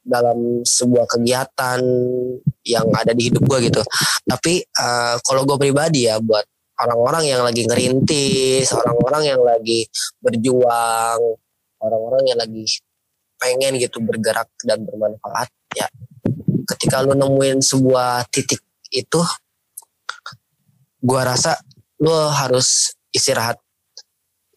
dalam 0.00 0.64
sebuah 0.64 1.06
kegiatan 1.06 1.80
yang 2.64 2.86
ada 2.96 3.12
di 3.12 3.28
hidup 3.28 3.44
gue 3.44 3.68
gitu. 3.68 3.82
Tapi 4.24 4.64
uh, 4.80 5.16
kalau 5.20 5.44
gue 5.44 5.56
pribadi 5.60 6.08
ya 6.08 6.18
buat 6.18 6.44
orang-orang 6.80 7.24
yang 7.28 7.42
lagi 7.44 7.68
ngerintis, 7.68 8.72
orang-orang 8.72 9.22
yang 9.36 9.40
lagi 9.44 9.84
berjuang, 10.20 11.20
orang-orang 11.80 12.22
yang 12.24 12.38
lagi 12.40 12.64
pengen 13.40 13.80
gitu 13.80 14.00
bergerak 14.04 14.48
dan 14.64 14.84
bermanfaat 14.84 15.48
ya. 15.76 15.88
Ketika 16.68 17.04
lu 17.04 17.16
nemuin 17.16 17.60
sebuah 17.60 18.28
titik 18.30 18.62
itu, 18.92 19.20
gue 21.00 21.20
rasa 21.20 21.56
lu 22.00 22.12
harus 22.12 22.96
istirahat, 23.12 23.58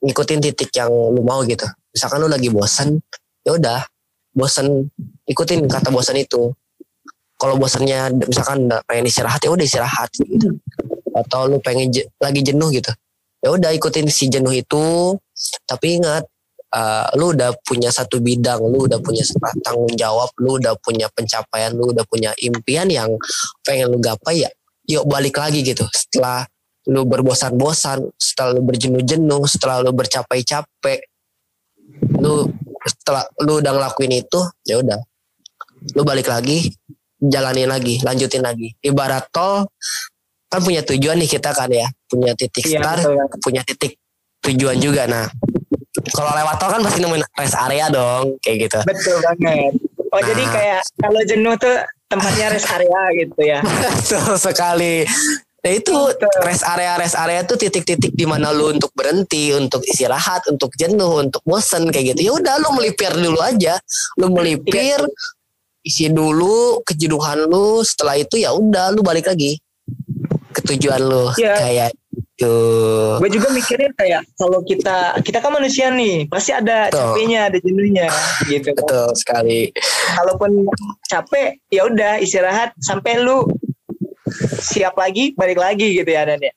ngikutin 0.03 0.39
titik 0.39 0.71
yang 0.75 0.91
lu 0.91 1.23
mau 1.23 1.41
gitu. 1.43 1.65
Misalkan 1.91 2.21
lu 2.23 2.29
lagi 2.29 2.47
bosan, 2.53 3.01
ya 3.43 3.57
udah 3.57 3.81
bosan 4.33 4.91
ikutin 5.27 5.65
kata 5.67 5.89
bosan 5.89 6.19
itu. 6.19 6.51
Kalau 7.37 7.59
bosannya 7.59 8.23
misalkan 8.23 8.71
pengen 8.87 9.05
istirahat 9.09 9.43
ya 9.43 9.51
udah 9.51 9.65
istirahat 9.65 10.09
gitu. 10.15 10.55
Atau 11.13 11.51
lu 11.51 11.57
pengen 11.59 11.91
je- 11.91 12.07
lagi 12.21 12.39
jenuh 12.39 12.71
gitu. 12.71 12.91
Ya 13.43 13.51
udah 13.51 13.75
ikutin 13.75 14.07
si 14.07 14.31
jenuh 14.31 14.55
itu. 14.55 15.17
Tapi 15.67 15.99
ingat 15.99 16.23
uh, 16.73 17.07
lu 17.19 17.35
udah 17.35 17.53
punya 17.63 17.93
satu 17.93 18.17
bidang 18.17 18.59
lu 18.65 18.89
udah 18.89 18.97
punya 18.99 19.21
tanggung 19.61 19.93
jawab 19.93 20.29
lu 20.41 20.57
udah 20.57 20.73
punya 20.81 21.07
pencapaian 21.13 21.71
lu 21.75 21.93
udah 21.93 22.03
punya 22.09 22.33
impian 22.41 22.89
yang 22.89 23.13
pengen 23.61 23.93
lu 23.93 24.01
gapai 24.01 24.43
ya 24.47 24.49
yuk 24.89 25.07
balik 25.07 25.39
lagi 25.39 25.63
gitu. 25.63 25.85
Setelah 25.93 26.43
lu 26.89 27.07
berbosan-bosan 27.07 28.11
setelah 28.19 28.59
lu 28.59 28.61
berjenuh-jenuh 28.67 29.43
setelah 29.47 29.79
lu 29.79 29.95
bercapai-capek 29.95 30.99
lu 32.19 32.51
setelah 32.83 33.23
lu 33.39 33.63
udah 33.63 33.71
ngelakuin 33.71 34.19
itu 34.19 34.39
ya 34.67 34.83
udah 34.83 34.99
lu 35.91 36.03
balik 36.03 36.27
lagi 36.27 36.71
jalanin 37.19 37.67
lagi 37.67 37.99
lanjutin 37.99 38.39
lagi 38.39 38.75
ibarat 38.79 39.27
tol 39.29 39.67
kan 40.47 40.59
punya 40.61 40.83
tujuan 40.83 41.17
nih 41.17 41.29
kita 41.29 41.51
kan 41.51 41.67
ya 41.67 41.87
punya 42.05 42.31
titik 42.35 42.63
Iya, 42.63 42.79
start 42.79 43.03
betul. 43.03 43.39
punya 43.41 43.61
titik 43.63 43.91
tujuan 44.43 44.77
juga 44.77 45.07
nah 45.07 45.25
kalau 46.11 46.31
lewat 46.31 46.55
tol 46.57 46.69
kan 46.69 46.81
pasti 46.81 46.99
nemuin 46.99 47.23
rest 47.33 47.57
area 47.57 47.85
dong 47.87 48.35
kayak 48.39 48.67
gitu 48.69 48.79
Betul 48.83 49.17
banget. 49.21 49.71
Oh 50.13 50.21
Nah. 50.21 50.29
jadi 50.29 50.43
kayak 50.45 50.81
kalau 51.01 51.21
jenuh 51.25 51.55
tuh 51.57 51.73
tempatnya 52.05 52.53
rest 52.53 52.69
area 52.69 53.01
gitu 53.17 53.41
ya. 53.41 53.59
betul 53.81 54.37
sekali 54.37 55.09
Nah 55.63 55.71
itu 55.71 55.95
Betul. 55.95 56.27
rest 56.43 56.67
area 56.67 56.99
rest 56.99 57.15
area 57.15 57.39
tuh 57.41 57.55
titik-titik 57.55 58.11
di 58.11 58.27
mana 58.27 58.51
lu 58.51 58.75
untuk 58.75 58.91
berhenti, 58.91 59.55
untuk 59.55 59.79
istirahat, 59.81 60.43
untuk 60.51 60.75
jenuh, 60.75 61.23
untuk 61.23 61.39
bosen 61.47 61.87
kayak 61.87 62.13
gitu. 62.13 62.19
Ya 62.27 62.31
udah 62.35 62.59
lu 62.59 62.75
melipir 62.75 63.15
dulu 63.15 63.39
aja. 63.39 63.79
Lu 64.19 64.27
melipir, 64.27 64.99
isi 65.83 66.09
dulu 66.09 66.81
kejenuhan 66.81 67.45
lu. 67.45 67.83
Setelah 67.83 68.15
itu 68.17 68.39
ya 68.39 68.51
udah 68.51 68.91
lu 68.91 69.03
balik 69.03 69.27
lagi 69.27 69.59
ke 70.53 70.61
tujuan 70.73 71.01
lu 71.01 71.29
Iya. 71.35 71.55
kayak 71.59 71.89
gitu. 72.13 72.55
Gue 73.21 73.29
juga 73.29 73.47
mikirnya 73.49 73.89
kayak 73.93 74.21
kalau 74.33 74.59
kita 74.63 75.17
kita 75.21 75.37
kan 75.39 75.51
manusia 75.53 75.89
nih, 75.89 76.25
pasti 76.27 76.51
ada 76.53 76.89
Betul. 76.89 77.01
capeknya, 77.13 77.39
ada 77.49 77.57
jenuhnya 77.61 78.05
gitu. 78.47 78.69
kan. 78.71 78.77
Betul 78.79 79.07
sekali. 79.13 79.61
Kalaupun 80.13 80.51
capek, 81.07 81.49
ya 81.69 81.81
udah 81.85 82.13
istirahat 82.17 82.73
sampai 82.79 83.21
lu 83.21 83.45
siap 84.59 84.95
lagi, 84.95 85.33
balik 85.35 85.57
lagi 85.57 85.93
gitu 85.93 86.09
ya 86.09 86.25
Dan 86.25 86.41
ya. 86.41 86.53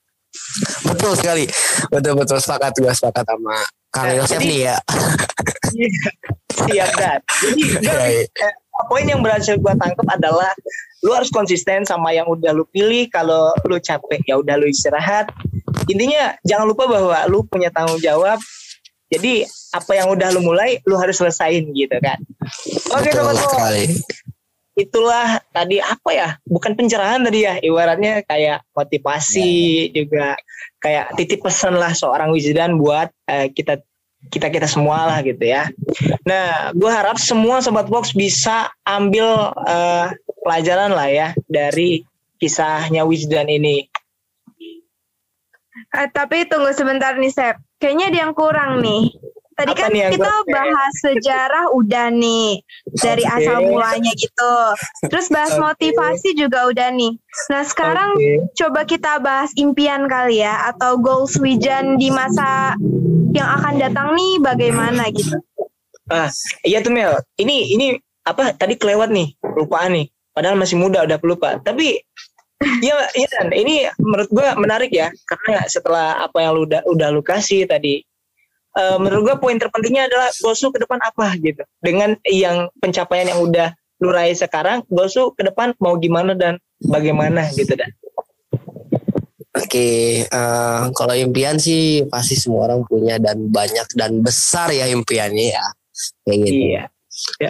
Betul 0.84 1.12
sekali. 1.16 1.44
Betul 1.88 2.12
betul 2.14 2.38
sepakat 2.40 2.72
gue 2.76 2.92
sepakat 2.92 3.24
sama 3.24 3.56
Kang 3.88 4.12
Nah, 4.12 4.14
Yosef 4.20 4.40
nih 4.40 4.60
ya. 4.68 4.76
Iya, 5.76 6.88
siap 6.88 6.90
dan. 6.96 7.20
Jadi 7.84 8.16
eh, 8.48 8.54
poin 8.84 9.08
yang 9.08 9.24
berhasil 9.24 9.56
gue 9.56 9.74
tangkap 9.80 10.06
adalah 10.12 10.52
lu 11.00 11.12
harus 11.16 11.32
konsisten 11.32 11.88
sama 11.88 12.12
yang 12.12 12.28
udah 12.28 12.52
lu 12.52 12.68
pilih. 12.68 13.08
Kalau 13.08 13.56
lu 13.64 13.80
capek, 13.80 14.20
ya 14.28 14.36
udah 14.36 14.60
lu 14.60 14.68
istirahat. 14.68 15.32
Intinya 15.88 16.36
jangan 16.44 16.66
lupa 16.68 16.84
bahwa 16.84 17.16
lu 17.30 17.44
punya 17.48 17.72
tanggung 17.72 18.00
jawab. 18.00 18.36
Jadi 19.06 19.46
apa 19.72 19.92
yang 19.94 20.10
udah 20.12 20.28
lu 20.34 20.42
mulai, 20.42 20.82
lu 20.84 20.98
harus 20.98 21.16
selesain 21.16 21.62
gitu 21.72 21.96
kan. 22.02 22.18
Oke 22.92 23.10
teman-teman. 23.12 23.48
sekali. 23.48 23.84
itulah 24.76 25.40
tadi 25.56 25.80
apa 25.80 26.10
ya 26.12 26.28
bukan 26.44 26.76
pencerahan 26.76 27.24
tadi 27.24 27.48
ya 27.48 27.56
ibaratnya 27.64 28.20
kayak 28.28 28.60
motivasi 28.76 29.88
juga 29.88 30.36
kayak 30.84 31.16
titip 31.16 31.40
pesan 31.40 31.80
lah 31.80 31.96
seorang 31.96 32.28
wisudan 32.28 32.76
buat 32.76 33.08
uh, 33.24 33.48
kita 33.56 33.80
kita 34.30 34.50
kita 34.50 34.66
semua 34.66 35.06
lah 35.06 35.18
gitu 35.22 35.42
ya. 35.42 35.70
Nah, 36.26 36.74
gue 36.74 36.90
harap 36.90 37.16
semua 37.20 37.62
sobat 37.62 37.86
box 37.86 38.12
bisa 38.12 38.70
ambil 38.84 39.54
uh, 39.54 40.10
pelajaran 40.42 40.94
lah 40.94 41.08
ya 41.10 41.28
dari 41.46 42.02
kisahnya 42.38 43.02
Wisdan 43.06 43.48
ini. 43.48 43.86
Eh, 45.96 46.08
tapi 46.12 46.44
tunggu 46.48 46.72
sebentar 46.76 47.16
nih 47.16 47.32
Sep. 47.32 47.56
Kayaknya 47.80 48.04
ada 48.10 48.18
yang 48.28 48.32
kurang 48.36 48.72
nih. 48.80 49.12
Tadi 49.56 49.72
Apa 49.72 49.88
kan 49.88 49.92
kita 50.12 50.34
bahas 50.52 50.94
sejarah 51.00 51.72
udah 51.72 52.12
nih 52.12 52.60
dari 53.00 53.24
asal 53.24 53.64
mulanya 53.64 54.12
gitu. 54.12 54.54
Terus 55.08 55.32
bahas 55.32 55.56
Oke. 55.56 55.64
motivasi 55.64 56.36
juga 56.36 56.68
udah 56.68 56.92
nih. 56.92 57.16
Nah 57.48 57.64
sekarang 57.64 58.20
Oke. 58.20 58.52
coba 58.52 58.84
kita 58.84 59.16
bahas 59.16 59.56
impian 59.56 60.04
kali 60.12 60.44
ya 60.44 60.68
atau 60.76 61.00
goals 61.00 61.40
Wijan 61.40 61.96
di 61.96 62.12
masa 62.12 62.76
yang 63.32 63.48
akan 63.48 63.80
datang 63.80 64.12
nih 64.12 64.44
bagaimana 64.44 65.08
gitu. 65.16 65.40
Ah, 66.12 66.28
iya 66.60 66.84
tuh 66.84 66.92
Mel. 66.92 67.16
Ini 67.40 67.56
ini 67.72 67.86
apa 68.28 68.52
tadi 68.52 68.76
kelewat 68.76 69.08
nih, 69.08 69.40
lupaan 69.56 69.96
nih. 69.96 70.06
Padahal 70.36 70.60
masih 70.60 70.76
muda 70.76 71.00
udah 71.08 71.16
pelupa. 71.16 71.56
Tapi 71.64 71.96
ya 72.84 72.92
iya 73.16 73.28
Dan, 73.40 73.56
ini 73.56 73.88
menurut 74.00 74.28
gua 74.28 74.52
menarik 74.56 74.92
ya 74.92 75.08
karena 75.28 75.64
setelah 75.64 76.20
apa 76.20 76.44
yang 76.44 76.60
lu 76.60 76.68
udah 76.68 76.84
udah 76.88 77.08
lu 77.08 77.24
kasih 77.24 77.64
tadi 77.64 78.04
eh, 78.76 78.96
menurut 79.00 79.22
gua 79.32 79.36
poin 79.40 79.56
terpentingnya 79.56 80.06
adalah 80.06 80.28
goals 80.44 80.60
lu 80.62 80.70
ke 80.70 80.80
depan 80.84 81.00
apa 81.00 81.26
gitu. 81.40 81.62
Dengan 81.80 82.14
yang 82.28 82.68
pencapaian 82.78 83.32
yang 83.32 83.40
udah 83.42 83.72
lu 84.04 84.12
raih 84.12 84.36
sekarang, 84.36 84.84
goals 84.92 85.16
lu 85.16 85.32
ke 85.32 85.42
depan 85.44 85.72
mau 85.80 85.96
gimana 85.96 86.36
dan 86.36 86.60
bagaimana 86.84 87.48
gitu 87.56 87.72
dan. 87.74 87.90
Oke, 89.56 90.20
eh, 90.28 90.82
kalau 90.92 91.14
impian 91.16 91.56
sih 91.56 92.04
pasti 92.12 92.36
semua 92.36 92.68
orang 92.68 92.84
punya 92.84 93.16
dan 93.16 93.48
banyak 93.48 93.88
dan 93.96 94.20
besar 94.20 94.68
ya 94.68 94.84
impiannya 94.84 95.56
ya. 95.56 95.64
Kayak 96.28 96.38
gitu. 96.44 96.60
Iya. 96.76 96.84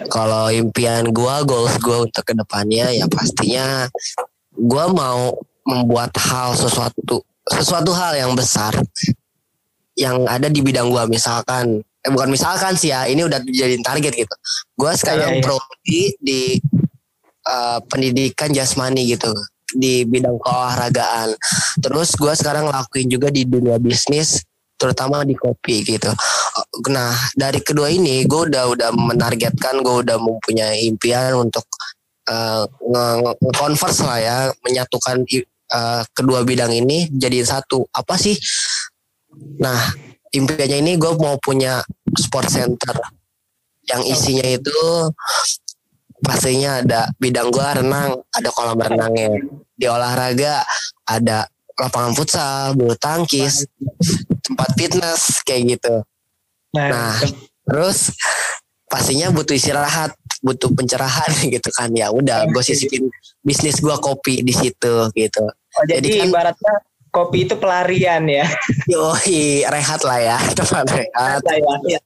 Kalau 0.07 0.47
impian 0.47 1.11
gua, 1.11 1.43
goals 1.43 1.75
gua 1.83 2.07
untuk 2.07 2.23
ke 2.23 2.31
depannya 2.31 2.95
ya 2.95 3.05
pastinya 3.11 3.91
gua 4.55 4.87
mau 4.87 5.35
membuat 5.67 6.15
hal 6.15 6.55
sesuatu 6.55 7.19
sesuatu 7.47 7.91
hal 7.91 8.15
yang 8.15 8.31
besar 8.31 8.71
yang 9.97 10.29
ada 10.29 10.47
di 10.47 10.61
bidang 10.61 10.93
gua 10.93 11.09
misalkan 11.09 11.81
eh 11.81 12.11
bukan 12.13 12.29
misalkan 12.29 12.77
sih 12.77 12.93
ya 12.93 13.09
ini 13.09 13.25
udah 13.25 13.41
jadi 13.43 13.81
target 13.81 14.13
gitu. 14.13 14.35
Gua 14.77 14.93
sekarang 14.93 15.41
iya. 15.41 15.43
prodi 15.43 16.01
di 16.21 16.41
eh, 17.43 17.79
pendidikan 17.89 18.53
jasmani 18.53 19.09
gitu 19.09 19.33
di 19.73 20.05
bidang 20.05 20.37
keolahragaan. 20.37 21.33
Terus 21.81 22.13
gua 22.15 22.37
sekarang 22.37 22.69
lakuin 22.69 23.09
juga 23.09 23.33
di 23.33 23.43
dunia 23.43 23.81
bisnis 23.81 24.45
terutama 24.77 25.25
di 25.25 25.33
kopi 25.33 25.81
gitu. 25.81 26.13
Nah 26.93 27.11
dari 27.33 27.59
kedua 27.65 27.89
ini 27.89 28.23
gue 28.29 28.53
udah 28.53 28.69
udah 28.77 28.89
menargetkan 28.93 29.81
gue 29.81 30.05
udah 30.05 30.17
mempunyai 30.21 30.85
impian 30.85 31.33
untuk 31.33 31.65
eh, 32.29 32.63
nge- 32.69 33.17
nge-converse 33.41 34.05
lah 34.05 34.19
ya 34.21 34.37
menyatukan 34.61 35.25
eh, 35.25 36.01
kedua 36.13 36.45
bidang 36.45 36.71
ini 36.71 37.09
jadi 37.09 37.41
satu 37.41 37.89
apa 37.89 38.15
sih? 38.21 38.37
Nah 39.61 39.79
impiannya 40.33 40.77
ini 40.83 40.91
gue 40.95 41.11
mau 41.17 41.35
punya 41.41 41.81
sport 42.17 42.49
center. 42.51 42.95
Yang 43.87 44.01
isinya 44.11 44.47
itu 44.47 44.79
pastinya 46.19 46.83
ada 46.83 47.07
bidang 47.21 47.53
gue 47.53 47.67
renang 47.83 48.19
ada 48.33 48.49
kolam 48.51 48.77
renangnya. 48.79 49.41
Di 49.77 49.85
olahraga 49.87 50.65
ada 51.07 51.47
lapangan 51.77 52.13
futsal 52.17 52.73
bulu 52.73 52.97
tangkis 52.97 53.69
tempat 54.43 54.69
fitness 54.75 55.39
kayak 55.45 55.77
gitu. 55.77 55.93
Nah, 56.73 57.15
terus? 57.63 58.11
pastinya 58.87 59.27
butuh 59.35 59.55
istirahat, 59.55 60.15
butuh 60.39 60.71
pencerahan 60.71 61.31
gitu 61.53 61.69
kan. 61.75 61.91
Ya 61.93 62.09
udah, 62.09 62.47
gue 62.49 62.63
sisipin 62.63 63.11
bisnis 63.43 63.83
gue 63.83 63.95
kopi 63.99 64.41
di 64.41 64.55
situ 64.55 64.93
gitu. 65.13 65.43
Oh, 65.43 65.83
jadi, 65.85 66.01
jadi 66.01 66.09
kan- 66.23 66.29
ibaratnya 66.31 66.73
kopi 67.17 67.49
itu 67.49 67.57
pelarian 67.57 68.21
ya. 68.29 68.45
Yoi, 68.85 69.65
rehat 69.65 70.05
lah 70.05 70.19
ya, 70.21 70.37
teman 70.57 70.85
rehat. 70.85 71.41
Iya. 71.89 71.99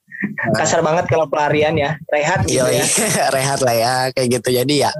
Kasar 0.55 0.80
banget 0.80 1.12
kalau 1.12 1.28
pelarian 1.28 1.76
ya. 1.76 1.99
Rehat 2.07 2.47
gitu 2.47 2.64
Yoi, 2.64 2.80
ya. 2.80 2.86
rehat 3.36 3.59
lah 3.59 3.76
ya, 3.76 3.93
kayak 4.16 4.39
gitu. 4.39 4.55
Jadi 4.55 4.88
ya, 4.88 4.91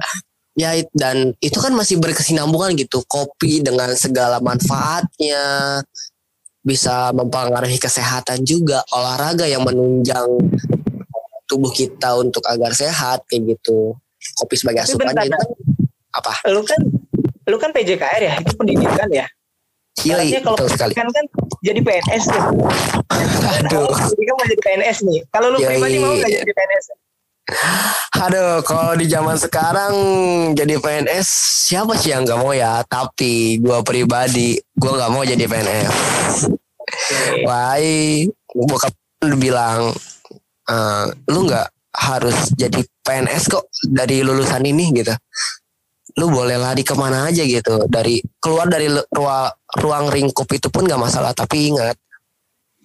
ya 0.52 0.76
dan 0.92 1.32
itu 1.40 1.56
kan 1.56 1.72
masih 1.72 1.96
berkesinambungan 1.96 2.76
gitu. 2.76 3.00
Kopi 3.08 3.64
dengan 3.64 3.88
segala 3.96 4.36
manfaatnya 4.44 5.80
bisa 6.60 7.10
mempengaruhi 7.16 7.80
kesehatan 7.80 8.44
juga, 8.44 8.84
olahraga 8.92 9.48
yang 9.48 9.64
menunjang 9.64 10.28
tubuh 11.48 11.72
kita 11.72 12.20
untuk 12.20 12.44
agar 12.44 12.76
sehat 12.76 13.24
kayak 13.32 13.56
gitu. 13.56 13.96
Kopi 14.38 14.54
sebagai 14.54 14.86
asupan 14.86 15.10
bentar, 15.10 15.26
itu 15.26 15.34
kan 15.34 15.48
apa? 16.14 16.32
Lu 16.52 16.62
kan 16.62 16.80
lu 17.42 17.56
kan 17.58 17.74
PJKR 17.74 18.22
ya, 18.22 18.34
itu 18.38 18.54
pendidikan 18.54 19.10
ya. 19.10 19.26
Yoi, 20.02 20.16
Artinya 20.16 20.40
kalau 20.40 20.56
betul 20.56 20.68
sekali. 20.72 20.92
pendidikan 20.96 21.08
kan 21.12 21.24
jadi 21.60 21.80
PNS 21.84 22.22
tuh. 22.24 22.42
Aduh. 23.60 23.86
Pendidikan 23.92 24.34
mau 24.34 24.46
jadi 24.48 24.62
PNS 24.64 24.96
nih. 25.04 25.20
Kalau 25.28 25.46
lu 25.52 25.58
Yoi. 25.60 25.68
pribadi 25.68 25.96
mau 26.00 26.12
nggak 26.16 26.30
jadi 26.32 26.52
PNS? 26.56 26.84
Aduh, 28.22 28.64
kalau 28.64 28.92
di 28.96 29.06
zaman 29.10 29.36
sekarang 29.36 29.92
jadi 30.56 30.74
PNS 30.80 31.26
siapa 31.68 31.92
sih 32.00 32.16
yang 32.16 32.24
nggak 32.24 32.40
mau 32.40 32.56
ya? 32.56 32.80
Tapi 32.88 33.60
gua 33.60 33.84
pribadi, 33.84 34.56
gua 34.74 34.96
nggak 34.96 35.10
mau 35.12 35.22
jadi 35.22 35.44
PNS. 35.44 35.92
Wah, 37.44 37.76
bokap 38.48 38.92
lu 39.28 39.36
bilang, 39.38 39.92
"Eh, 40.66 41.04
lu 41.28 41.46
nggak 41.46 41.68
harus 41.92 42.48
jadi 42.56 42.80
PNS 43.04 43.52
kok 43.52 43.68
dari 43.84 44.24
lulusan 44.24 44.64
ini 44.64 44.88
gitu. 44.96 45.12
Lu 46.18 46.28
boleh 46.28 46.60
lari 46.60 46.82
ke 46.84 46.92
mana 46.92 47.28
aja 47.28 47.42
gitu. 47.44 47.88
Dari 47.88 48.20
keluar 48.40 48.68
dari 48.68 48.88
ruang, 48.90 49.48
ruang 49.80 50.04
lingkup 50.12 50.48
itu 50.52 50.68
pun 50.68 50.84
nggak 50.84 51.00
masalah. 51.00 51.32
Tapi 51.32 51.72
ingat, 51.72 51.96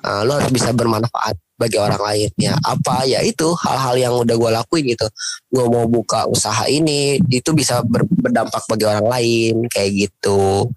eh, 0.03 0.21
lu 0.23 0.31
harus 0.35 0.51
bisa 0.51 0.71
bermanfaat 0.71 1.35
bagi 1.57 1.81
orang 1.81 1.97
lain 1.97 2.29
ya 2.37 2.53
apa 2.53 3.01
ya 3.09 3.25
itu 3.25 3.49
hal-hal 3.65 3.97
yang 3.97 4.13
udah 4.13 4.35
gue 4.37 4.51
lakuin 4.53 4.85
gitu 4.93 5.09
gue 5.49 5.65
mau 5.65 5.89
buka 5.89 6.29
usaha 6.29 6.69
ini 6.69 7.17
itu 7.33 7.49
bisa 7.57 7.81
ber- 7.81 8.05
berdampak 8.05 8.61
bagi 8.69 8.85
orang 8.85 9.09
lain 9.09 9.65
kayak 9.65 10.05
gitu 10.05 10.69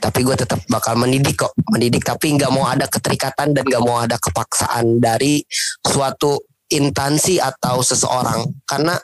tapi 0.00 0.24
gue 0.24 0.36
tetap 0.40 0.60
bakal 0.72 0.96
mendidik 0.96 1.36
kok 1.36 1.52
mendidik 1.68 2.00
tapi 2.00 2.32
nggak 2.32 2.48
mau 2.48 2.64
ada 2.64 2.88
keterikatan 2.88 3.52
dan 3.52 3.64
nggak 3.64 3.84
mau 3.84 4.00
ada 4.00 4.16
kepaksaan 4.16 5.04
dari 5.04 5.44
suatu 5.84 6.40
instansi 6.72 7.36
atau 7.36 7.84
seseorang 7.84 8.40
karena 8.64 8.96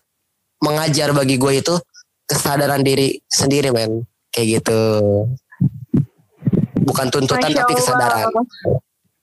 mengajar 0.63 1.11
bagi 1.11 1.37
gue 1.37 1.59
itu 1.59 1.75
kesadaran 2.25 2.81
diri 2.87 3.19
sendiri 3.27 3.75
men 3.75 4.07
kayak 4.31 4.63
gitu 4.63 4.81
bukan 6.87 7.07
tuntutan 7.11 7.51
Masya 7.51 7.59
tapi 7.63 7.73
kesadaran 7.77 8.27
Allah. 8.31 8.45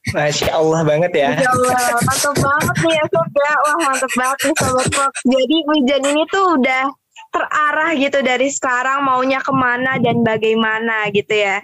Masya 0.10 0.50
Allah 0.56 0.82
banget 0.88 1.12
ya. 1.12 1.30
Masya 1.36 1.52
Allah, 1.54 1.76
mantap 2.02 2.36
banget 2.40 2.76
nih 2.82 2.94
ya 2.96 3.06
Sob 3.12 3.30
ya. 3.36 3.54
Wah 3.54 3.78
mantap 3.84 4.12
banget 4.16 4.40
nih 4.42 4.56
Sobat 4.58 4.88
Fox. 4.96 5.12
Jadi 5.28 5.56
Wijan 5.70 6.04
ini 6.08 6.24
tuh 6.32 6.46
udah 6.58 6.84
terarah 7.30 7.92
gitu 7.94 8.20
dari 8.26 8.48
sekarang 8.50 9.06
maunya 9.06 9.40
ke 9.44 9.54
mana 9.54 10.02
dan 10.02 10.24
bagaimana 10.26 11.12
gitu 11.14 11.36
ya. 11.36 11.62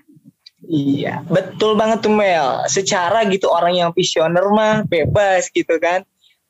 Iya, 0.66 1.22
betul 1.30 1.78
banget 1.78 2.06
tuh 2.06 2.14
Mel. 2.14 2.66
Secara 2.66 3.26
gitu 3.30 3.50
orang 3.50 3.78
yang 3.78 3.90
visioner 3.94 4.46
mah 4.50 4.86
bebas 4.86 5.50
gitu 5.54 5.78
kan. 5.78 6.06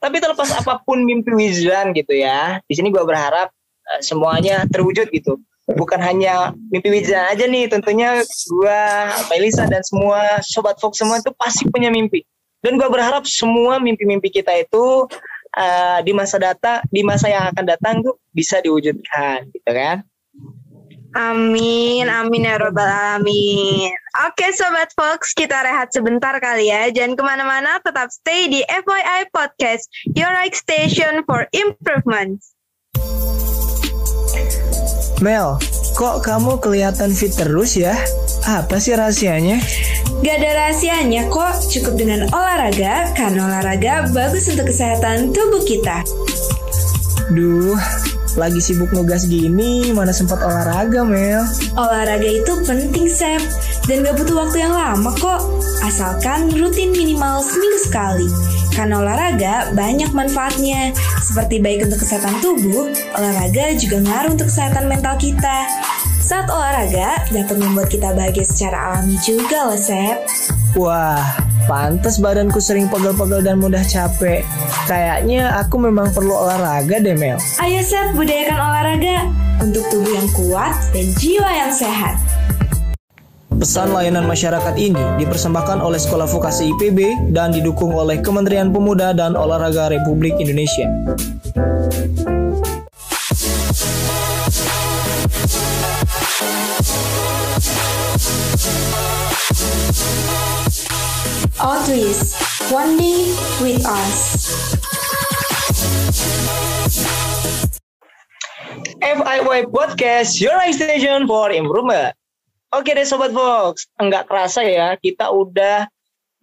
Tapi 0.06 0.22
terlepas 0.22 0.54
apa 0.54 0.86
pun 0.86 1.02
mimpi 1.02 1.34
Wizan 1.34 1.90
gitu 1.98 2.14
ya. 2.14 2.62
Di 2.70 2.78
sini 2.78 2.94
gua 2.94 3.10
berharap 3.10 3.50
eh, 3.90 4.02
semuanya 4.06 4.70
terwujud 4.70 5.10
gitu. 5.10 5.42
Bukan 5.66 5.98
hanya 5.98 6.54
mimpi 6.70 6.94
Wizan 6.94 7.26
aja 7.26 7.50
nih, 7.50 7.66
tentunya 7.66 8.22
gua, 8.54 9.10
Melisa 9.34 9.66
dan 9.66 9.82
semua 9.82 10.46
sobat 10.46 10.78
Fox 10.78 11.02
semua 11.02 11.18
itu 11.18 11.34
pasti 11.34 11.66
punya 11.74 11.90
mimpi. 11.90 12.22
Dan 12.62 12.78
gua 12.78 12.94
berharap 12.94 13.26
semua 13.26 13.82
mimpi-mimpi 13.82 14.30
kita 14.30 14.54
itu 14.62 15.10
eh, 15.58 16.00
di 16.06 16.14
masa 16.14 16.38
data, 16.38 16.86
di 16.94 17.02
masa 17.02 17.26
yang 17.34 17.50
akan 17.50 17.66
datang 17.66 18.06
tuh 18.06 18.22
bisa 18.30 18.62
diwujudkan 18.62 19.50
gitu 19.50 19.72
kan. 19.74 20.06
Amin, 21.16 22.12
amin 22.12 22.44
ya 22.44 22.60
robbal 22.60 22.92
alamin. 22.92 23.88
Oke 24.28 24.52
Sobat 24.52 24.92
Fox, 25.00 25.32
kita 25.32 25.64
rehat 25.64 25.96
sebentar 25.96 26.36
kali 26.44 26.68
ya. 26.68 26.92
Jangan 26.92 27.16
ke 27.16 27.24
mana-mana, 27.24 27.80
tetap 27.80 28.12
stay 28.12 28.52
di 28.52 28.60
FYI 28.68 29.32
Podcast, 29.32 29.88
your 30.12 30.28
right 30.28 30.52
station 30.52 31.24
for 31.24 31.48
improvement. 31.56 32.44
Mel, 35.24 35.56
kok 35.96 36.28
kamu 36.28 36.60
kelihatan 36.60 37.16
fit 37.16 37.32
terus 37.32 37.80
ya? 37.80 37.96
Apa 38.44 38.76
sih 38.84 39.00
rahasianya? 39.00 39.64
Gak 40.20 40.36
ada 40.44 40.52
rahasianya 40.68 41.32
kok, 41.32 41.64
cukup 41.72 41.96
dengan 41.96 42.28
olahraga, 42.36 43.16
karena 43.16 43.48
olahraga 43.48 44.12
bagus 44.12 44.52
untuk 44.52 44.68
kesehatan 44.68 45.32
tubuh 45.32 45.64
kita. 45.64 46.04
Duh, 47.32 47.80
lagi 48.36 48.60
sibuk 48.60 48.92
nugas 48.92 49.28
gini, 49.32 49.96
mana 49.96 50.12
sempat 50.12 50.44
olahraga, 50.44 51.08
Mel? 51.08 51.44
Olahraga 51.80 52.28
itu 52.28 52.52
penting, 52.68 53.08
Sep. 53.08 53.40
Dan 53.88 54.04
gak 54.04 54.20
butuh 54.20 54.46
waktu 54.46 54.68
yang 54.68 54.76
lama 54.76 55.12
kok. 55.16 55.42
Asalkan 55.84 56.52
rutin 56.52 56.92
minimal 56.92 57.40
seminggu 57.44 57.80
sekali. 57.80 58.28
Karena 58.76 59.00
olahraga 59.00 59.72
banyak 59.72 60.12
manfaatnya. 60.12 60.92
Seperti 61.24 61.64
baik 61.64 61.88
untuk 61.88 62.04
kesehatan 62.04 62.44
tubuh, 62.44 62.92
olahraga 63.16 63.72
juga 63.80 64.04
ngaruh 64.04 64.36
untuk 64.36 64.52
kesehatan 64.52 64.92
mental 64.92 65.16
kita. 65.16 65.64
Saat 66.26 66.50
olahraga 66.50 67.22
dapat 67.30 67.54
membuat 67.62 67.86
kita 67.94 68.10
bahagia 68.18 68.42
secara 68.42 68.98
alami 68.98 69.14
juga 69.22 69.70
loh, 69.70 69.78
Sep. 69.78 70.26
Wah, 70.74 71.22
pantas 71.70 72.18
badanku 72.18 72.58
sering 72.58 72.90
pegel-pegel 72.90 73.46
dan 73.46 73.62
mudah 73.62 73.86
capek. 73.86 74.42
Kayaknya 74.90 75.54
aku 75.62 75.78
memang 75.78 76.10
perlu 76.18 76.34
olahraga 76.34 76.98
deh, 76.98 77.14
Mel. 77.14 77.38
Ayo, 77.62 77.78
Sep, 77.86 78.18
budayakan 78.18 78.58
olahraga 78.58 79.30
untuk 79.62 79.86
tubuh 79.94 80.18
yang 80.18 80.26
kuat 80.34 80.74
dan 80.98 81.06
jiwa 81.22 81.46
yang 81.46 81.70
sehat. 81.70 82.18
Pesan 83.54 83.94
layanan 83.94 84.26
masyarakat 84.26 84.74
ini 84.82 85.22
dipersembahkan 85.22 85.78
oleh 85.78 86.02
Sekolah 86.02 86.26
Vokasi 86.26 86.74
IPB 86.74 87.30
dan 87.38 87.54
didukung 87.54 87.94
oleh 87.94 88.18
Kementerian 88.26 88.74
Pemuda 88.74 89.14
dan 89.14 89.38
Olahraga 89.38 89.94
Republik 89.94 90.34
Indonesia. 90.42 90.90
Always, 101.56 102.36
one 102.70 103.00
day 103.00 103.32
with 103.64 103.82
us. 103.88 104.76
FIY 109.02 109.72
Podcast, 109.72 110.42
your 110.42 110.60
station 110.74 111.26
for 111.26 111.50
improvement. 111.56 112.12
Oke 112.76 112.92
deh 112.92 113.08
Sobat 113.08 113.32
Vox, 113.32 113.88
enggak 113.96 114.28
terasa 114.28 114.60
ya 114.68 115.00
kita 115.00 115.32
udah 115.32 115.88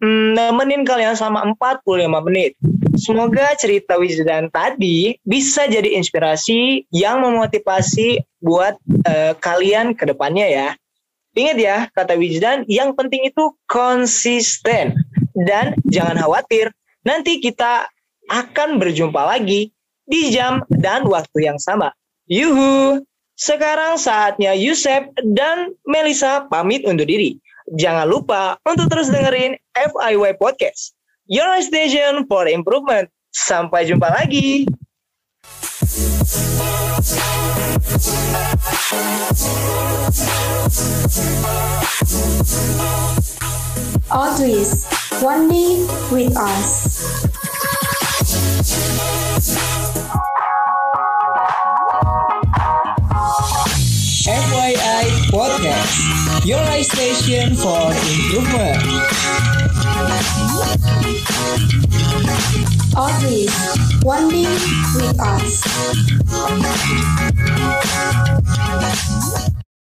mm, 0.01 0.33
nemenin 0.33 0.81
kalian 0.81 1.13
selama 1.13 1.53
45 1.61 2.09
menit. 2.25 2.57
Semoga 2.93 3.57
cerita 3.57 3.97
Wisdan 3.97 4.53
tadi 4.53 5.17
bisa 5.25 5.65
jadi 5.65 5.97
inspirasi 5.97 6.85
yang 6.93 7.25
memotivasi 7.25 8.21
buat 8.37 8.77
eh, 9.09 9.33
kalian 9.41 9.97
ke 9.97 10.05
depannya 10.05 10.45
ya. 10.45 10.67
Ingat 11.33 11.57
ya, 11.57 11.77
kata 11.97 12.13
Wisdan, 12.13 12.61
yang 12.69 12.93
penting 12.93 13.25
itu 13.25 13.57
konsisten. 13.65 14.93
Dan 15.33 15.73
jangan 15.89 16.21
khawatir, 16.21 16.69
nanti 17.01 17.41
kita 17.41 17.89
akan 18.29 18.77
berjumpa 18.77 19.17
lagi 19.25 19.73
di 20.05 20.29
jam 20.29 20.61
dan 20.69 21.09
waktu 21.09 21.49
yang 21.49 21.57
sama. 21.57 21.89
Yuhu! 22.29 23.01
Sekarang 23.33 23.97
saatnya 23.97 24.53
Yusef 24.53 25.09
dan 25.33 25.73
Melisa 25.89 26.45
pamit 26.53 26.85
undur 26.85 27.09
diri. 27.09 27.41
Jangan 27.73 28.05
lupa 28.05 28.61
untuk 28.61 28.93
terus 28.93 29.09
dengerin 29.09 29.57
FIY 29.73 30.37
Podcast. 30.37 30.92
Your 31.25 31.61
station 31.63 32.27
for 32.27 32.47
improvement. 32.51 33.07
Sampai 33.31 33.87
jumpa 33.87 34.11
lagi. 34.11 34.67
Always, 44.11 44.85
one 45.23 45.47
day 45.47 45.87
with 46.11 46.35
us. 46.35 46.91
FYI 54.23 55.05
Podcast, 55.31 56.45
your 56.45 56.83
station 56.83 57.55
for 57.55 57.91
improvement. 57.95 59.12
Audrey, 62.95 63.47
one 64.03 64.29
day 64.29 64.45
with 64.95 65.19
us. 65.19 65.63